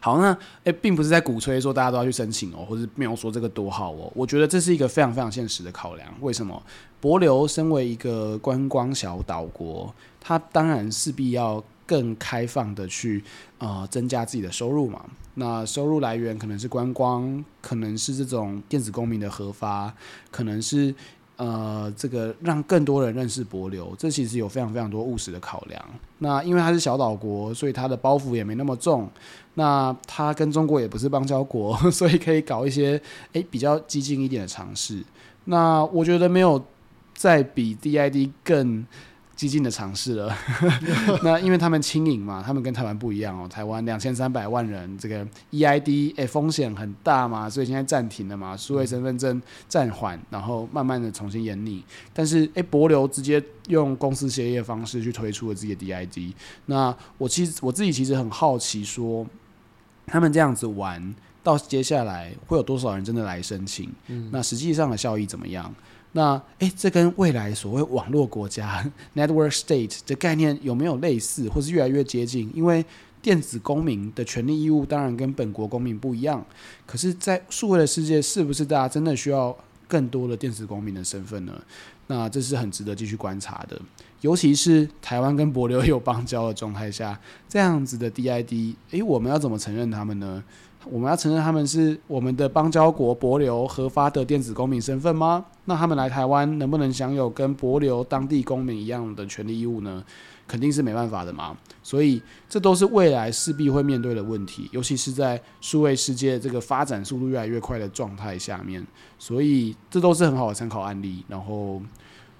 [0.00, 4.10] 好，那诶、并不是在鼓吹说大家都要去申请哦，或者没有说这个多好哦。
[4.14, 6.08] 我觉得这是一个非常非常现实的考量。
[6.20, 6.62] 为什么？
[7.02, 13.24] 帛琉身为一个观光小岛国，它当然势必要更开放的去
[13.58, 15.04] 呃增加自己的收入嘛。
[15.34, 19.94] 那收入来源可能是观光，可能是这种电子公民的核发，
[20.30, 20.94] 可能是。
[21.40, 25.82] 呃，这个让更多人认识博流，这其实有非常非常多务实的考量。
[26.18, 29.08] 那因为它是小岛国，所以它的包袱也没那么重。
[29.54, 33.00] 那它跟中国也不是邦交国， 所以可以搞一些
[33.32, 35.02] 诶比较激进一点的尝试。
[35.46, 36.62] 那我觉得没有
[37.14, 38.84] 再比 DID 更。
[39.40, 40.36] 激进的尝试了，
[41.24, 43.48] 那因为他们轻盈嘛，他们跟台湾不一样哦。
[43.48, 51.82] 台湾两千三百万人，这个 EID 哎、欸、风险很大嘛，所以现在暂停了嘛，数位身份证暂缓，然后慢慢的重新研拟。
[52.12, 56.34] 但是诶，博流直接用公司协议的方式去推出了自己的 DID。
[56.66, 59.30] 那我其实我自己其实很好奇说，说
[60.06, 63.90] 他们这样子玩到接下来会有多少人真的来申请？
[64.08, 65.74] 嗯、那实际上的效益怎么样？
[66.12, 68.84] 那诶、这跟未来所谓网络国家
[69.14, 72.50] （network state） 的概念有没有类似，或是越来越接近？
[72.54, 72.84] 因为
[73.22, 76.44] 电子公民的权利义务当然跟本国公民不一样，
[76.86, 79.56] 可是，在数位的世界，是不是大家真的需要
[79.86, 81.52] 更多的电子公民的身份呢？
[82.06, 83.80] 那这是很值得继续观察的，
[84.20, 87.16] 尤其是台湾跟博流有邦交的状态下，
[87.48, 90.42] 这样子的 DID，诶、我们要怎么承认他们呢？
[90.88, 95.44] 我们要承认他们是我们的邦交国帛琉核发的电子公民身份吗？
[95.66, 100.02] 那他们来台湾能不能享有跟博流当地公民一样的权利义务呢？
[100.46, 101.56] 肯定是没办法的嘛。
[101.82, 108.84] 所以这都是未来势必会面对的问题，尤其是在数位世界这个发展速度越来越快的状态下面。
[109.18, 111.24] 所以这都是很好的参考案例。
[111.28, 111.80] 然后。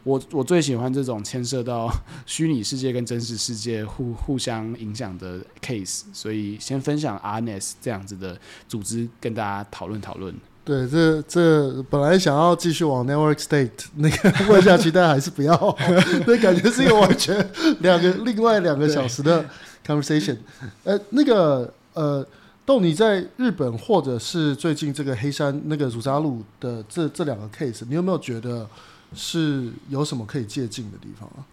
[0.02, 1.92] 我我最喜欢这种牵涉到
[2.24, 10.34] 虚拟世界跟真实世界互互相影响的 case，所以先分享 RNS 这样子的组织跟大家讨论讨论。
[10.64, 15.76] 对，这这本来想要继续往 Network State 那个问下去，但还是不要，
[16.26, 17.36] 那感觉是一个完全
[17.80, 19.44] 两个另外两个小时的
[19.86, 20.36] conversation。
[20.84, 22.26] 呃，那个呃，
[22.64, 28.66] 豆你在日本或者是最近这个黑山那个汝扎路的这这两个 case，你有没有觉得？
[29.14, 31.46] 是有什么可以借鉴的地方啊？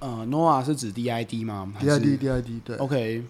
[0.00, 2.76] 呃，Noah 是指 DID 吗？DID DID 对。
[2.76, 3.22] OK，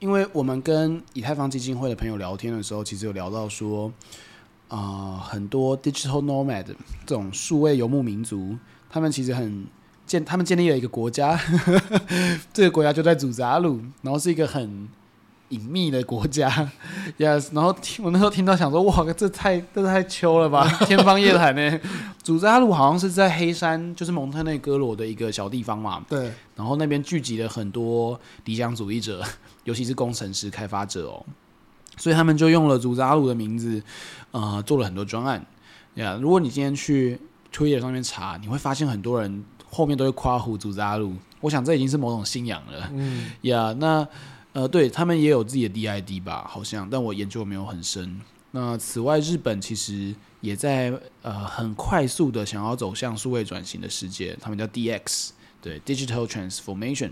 [0.00, 3.90] 因为我们跟以太坊基金会的朋友聊天的时候，其实有聊到说，
[4.68, 6.66] 啊、呃，很多 digital nomad
[7.06, 8.56] 这种数位游牧民族，
[8.90, 9.66] 他们其实很
[10.06, 11.40] 建，他们建立了一个国家，
[12.52, 14.86] 这个国家就在祖扎鲁，然后是一个很
[15.54, 16.50] 隐秘的国家，
[17.18, 17.48] yes。
[17.52, 21.80] 然后听我那时候听到想说，哇，这太这太秋了吧， 天方夜谭呢。
[22.22, 26.02] 祖扎鲁好像是在黑山，就是蒙特内哥罗的一个小地方嘛。
[26.08, 26.32] 对。
[26.56, 29.22] 然后那边聚集了很多理想主义者，
[29.64, 31.24] 尤其是工程师、开发者哦。
[31.96, 33.80] 所以他们就用了祖扎鲁的名字，
[34.32, 35.44] 呃，做了很多专案。
[35.94, 37.20] 呀，如果你今天去
[37.52, 41.12] Twitter 上面查，你会发现很多人后面都会夸胡祖扎鲁。
[41.40, 42.90] 我想这已经是某种信仰了。
[42.94, 43.30] 嗯。
[43.42, 44.06] 呀，那。
[44.54, 48.20] 呃，对他们也有自己的 DID 吧，好像，但我研究没有很深。
[48.52, 50.92] 那此外，日本其实也在
[51.22, 55.30] 呃很快速的想要走向数位转型的世界，他们叫 DX，
[55.60, 57.10] 对，Digital Transformation。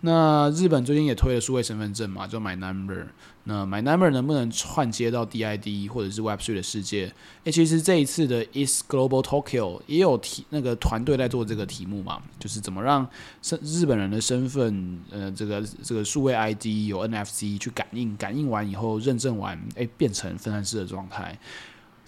[0.00, 3.06] 那日本最近也推了数位身份证嘛，就 My Number。
[3.46, 7.12] 那 My Number 能不能串接到 DID 或者是 Web3 的世界？
[7.44, 13.06] 诶，其实这一次的 East Global Tokyo 也有提那个团队在做这个题目嘛，就是怎么让
[13.42, 21.38] 身日本人的身份，呃，这个这个数位 ID 有 NFC 去感应，感应完以后认证完，诶，变成分散式的状态。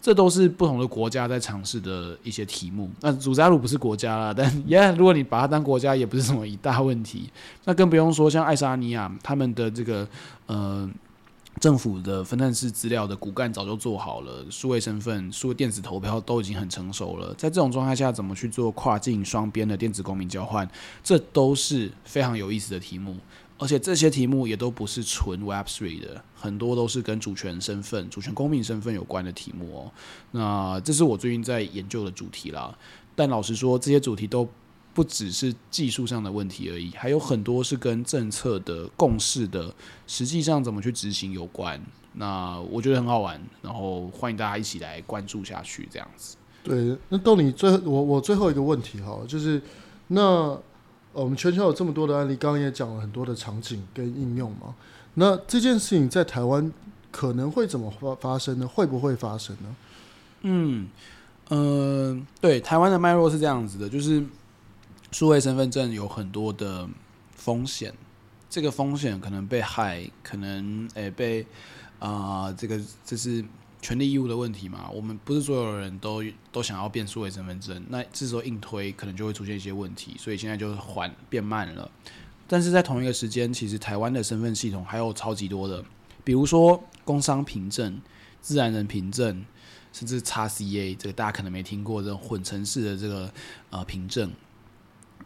[0.01, 2.89] 这都是不同的国家在尝试的一些题目。
[3.01, 7.29] 那祖扎鲁不是国家啦，但 耶，yeah, 如果你把它当国家，也不是什么一大问题。
[7.65, 10.07] 那更不用说像爱沙尼亚，他们的这个
[10.47, 10.89] 呃
[11.61, 17.33] 政府的分散式资料的骨干早就做好了，数位身份、数位电子投票都已经很成熟了。
[17.35, 20.69] 在这种状态下，怎么去做跨境双边的电子公民交换，
[21.03, 23.17] 这都是非常有意思的题目。
[23.59, 29.93] 而且这些题目也都不是纯 Web3 的，很多都是跟主权身份、主权公民身份有关的题目哦。
[30.33, 32.77] 那这是我最近在研究的主题啦。
[33.15, 34.47] 但老实说，这些主题都
[34.97, 39.73] 不只是技术上的问题而已，还有很多是跟政策的共识的，
[40.07, 41.79] 实际上怎么去执行有关。
[42.15, 46.37] 那我觉得很好玩，然后欢迎大家一起来关注下去，这样子。
[46.65, 49.61] 对，那到你最我我最后一个问题哈，就是
[50.09, 50.59] 那。
[51.13, 54.75] 我们全球有这么多的案例，刚刚也讲了很多的场景跟应用嘛。
[55.15, 56.71] 那这件事情在台湾
[57.11, 58.69] 可能会怎么发发生呢？
[58.69, 59.77] 会不会发生呢？
[60.43, 60.87] 嗯，
[61.49, 64.23] 呃，对，台湾的脉络是这样子的，就是
[65.17, 66.87] 数位身份证有很多的
[67.35, 67.95] 风险，
[68.51, 71.41] 这个风险可能被害，可能诶、被
[71.99, 73.43] 啊、呃，这个这是。
[73.81, 81.89] 权利义务的问题嘛，我们不是所有人都都想要变数位身份证，那这时候硬推可能就会出现一些问题，所以现在就缓变慢了。
[82.49, 85.85] 但是在同一个时间，其实台湾的身份系统还有超级多的，
[86.25, 88.01] 比如说工商凭证、
[88.41, 89.45] 自然人凭证，
[89.93, 93.33] 甚至 XCA 这个大家可能没听过这种混成式的这个
[93.71, 94.33] 呃凭证。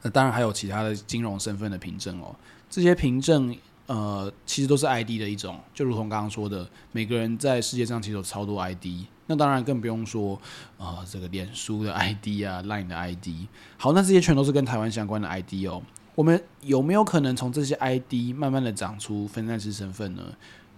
[0.03, 2.35] 那当然还有其他的金融身份的凭证哦，
[2.69, 3.57] 这些凭证。
[3.87, 8.87] 呃，其实都是 ID 的一种，就如同刚刚说的，每个人在世界上其实有超多 ID。
[9.27, 10.41] 那当然更不用说，
[10.79, 13.49] 呃，这个脸书的 ID 啊，Line 的 ID。
[13.77, 15.83] 好，那这些全都是跟台湾相关的 ID 哦。
[16.15, 20.23] 我们有没有可能从这些 ID 慢慢的长出分散式身份呢？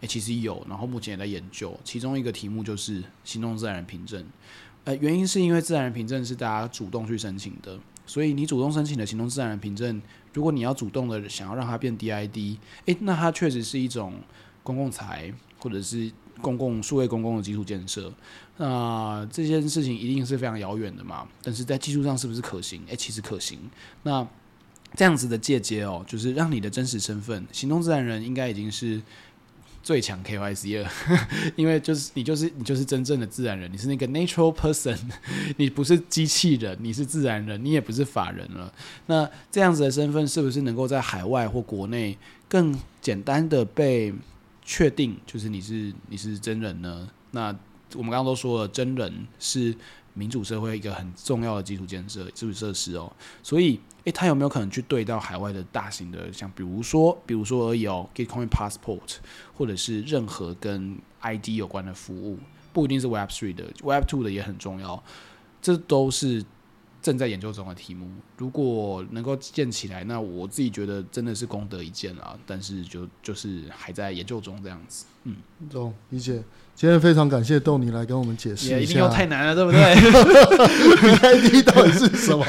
[0.00, 1.78] 诶，其实有，然后目前也在研究。
[1.84, 4.24] 其中一个题目就是行动自然人凭证。
[4.84, 7.78] 呃，原因是因为自然人凭证是大家主动去申请的。
[8.06, 10.00] 所以你主动申请的行动自然人凭证，
[10.32, 14.14] 如果你要主动的想要让它变 DID，诶、那它确实是一种
[14.62, 18.12] 公共财或者是公共数位公共的基础建设。
[18.58, 21.26] 那这件事情一定是非常遥远的嘛？
[21.42, 22.82] 但是在技术上是不是可行？
[22.88, 23.58] 诶、其实可行。
[24.02, 24.26] 那
[24.94, 29.00] 这样子的借接哦，就是让你的真实身份，行动自然人应该已经是。
[29.82, 30.90] 最强 KYC 了，
[31.56, 34.96] 因为就是你就是你就是真正的自然人，你是那个 natural person，
[35.58, 38.72] 你不是机器人，你是自然人，你也不是法人了。
[39.06, 42.16] 那这样子的身份是不是能够在海外或国内
[42.48, 44.14] 更简单的被
[44.64, 47.08] 确定，就是你是你是真人呢？
[47.32, 47.54] 那
[47.94, 49.74] 我们刚刚都说了，真人是
[50.14, 53.80] 民主社会一个很重要的基础建设基础设施哦，所以。
[54.04, 59.18] 诶，它有没有可能去对到海外的大型的，像比如说，比如说而已哦，Gitcoin Passport，
[59.56, 62.36] 或者是任何跟 ID 有关的服务，
[62.72, 65.00] 不一定是 Web Three 的，Web Two 的也很重要，
[65.60, 66.44] 这都是
[67.00, 68.10] 正在研究中的题目。
[68.36, 72.36] 如果能够建起来，那我自己觉得真的是功德一件啊。
[72.44, 75.36] 但是就就是还在研究中这样子，嗯，
[75.70, 76.42] 懂理解。
[76.74, 79.80] 今天非常感谢豆泥来跟我们解释一下，一定又太难了，对不对？
[81.40, 82.44] DID 到底是什么？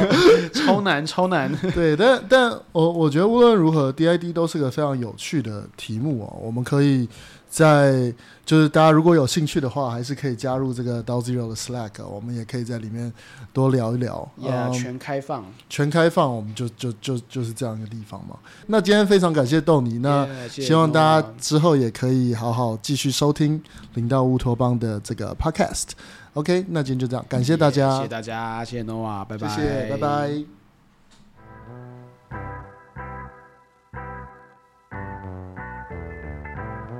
[0.54, 1.52] 超难，超难。
[1.76, 6.40] 对，但但我我觉得无论如何，DID 都是个非常有趣的题目哦。
[6.42, 7.08] 我们可以
[7.54, 8.12] 在
[8.43, 13.14] 就是大家如果有兴趣的话，还是可以加入这个 DAO Zero 的 Slack，我们也可以在里面
[13.54, 14.28] 多聊一聊。
[14.41, 18.39] Yeah，、um, 全开放，全开放，我们就就就就是这样一个地方嘛。
[18.66, 23.62] 那今天非常感谢豆泥，那希望大家之后也可以好好继续收听
[23.93, 25.89] 零到乌托邦的这个 Podcast。
[26.34, 30.62] OK，那今天就这样，感谢大家，谢谢大家，谢谢 Noah，拜拜，谢谢，拜拜。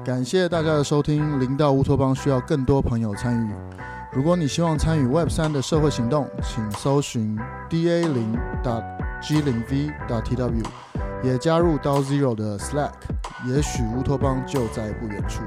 [0.04, 3.54] 感谢大家的收听，零到乌托邦需要更多朋友参与。
[4.12, 7.38] 如果你希望参与 Web 三的社会行动，请搜寻
[7.70, 8.38] da 零
[9.22, 10.66] .g 零 v .tw，
[11.24, 12.92] 也加入 DAO Zero 的 Slack，
[13.48, 15.42] 也许乌托邦就在不远处。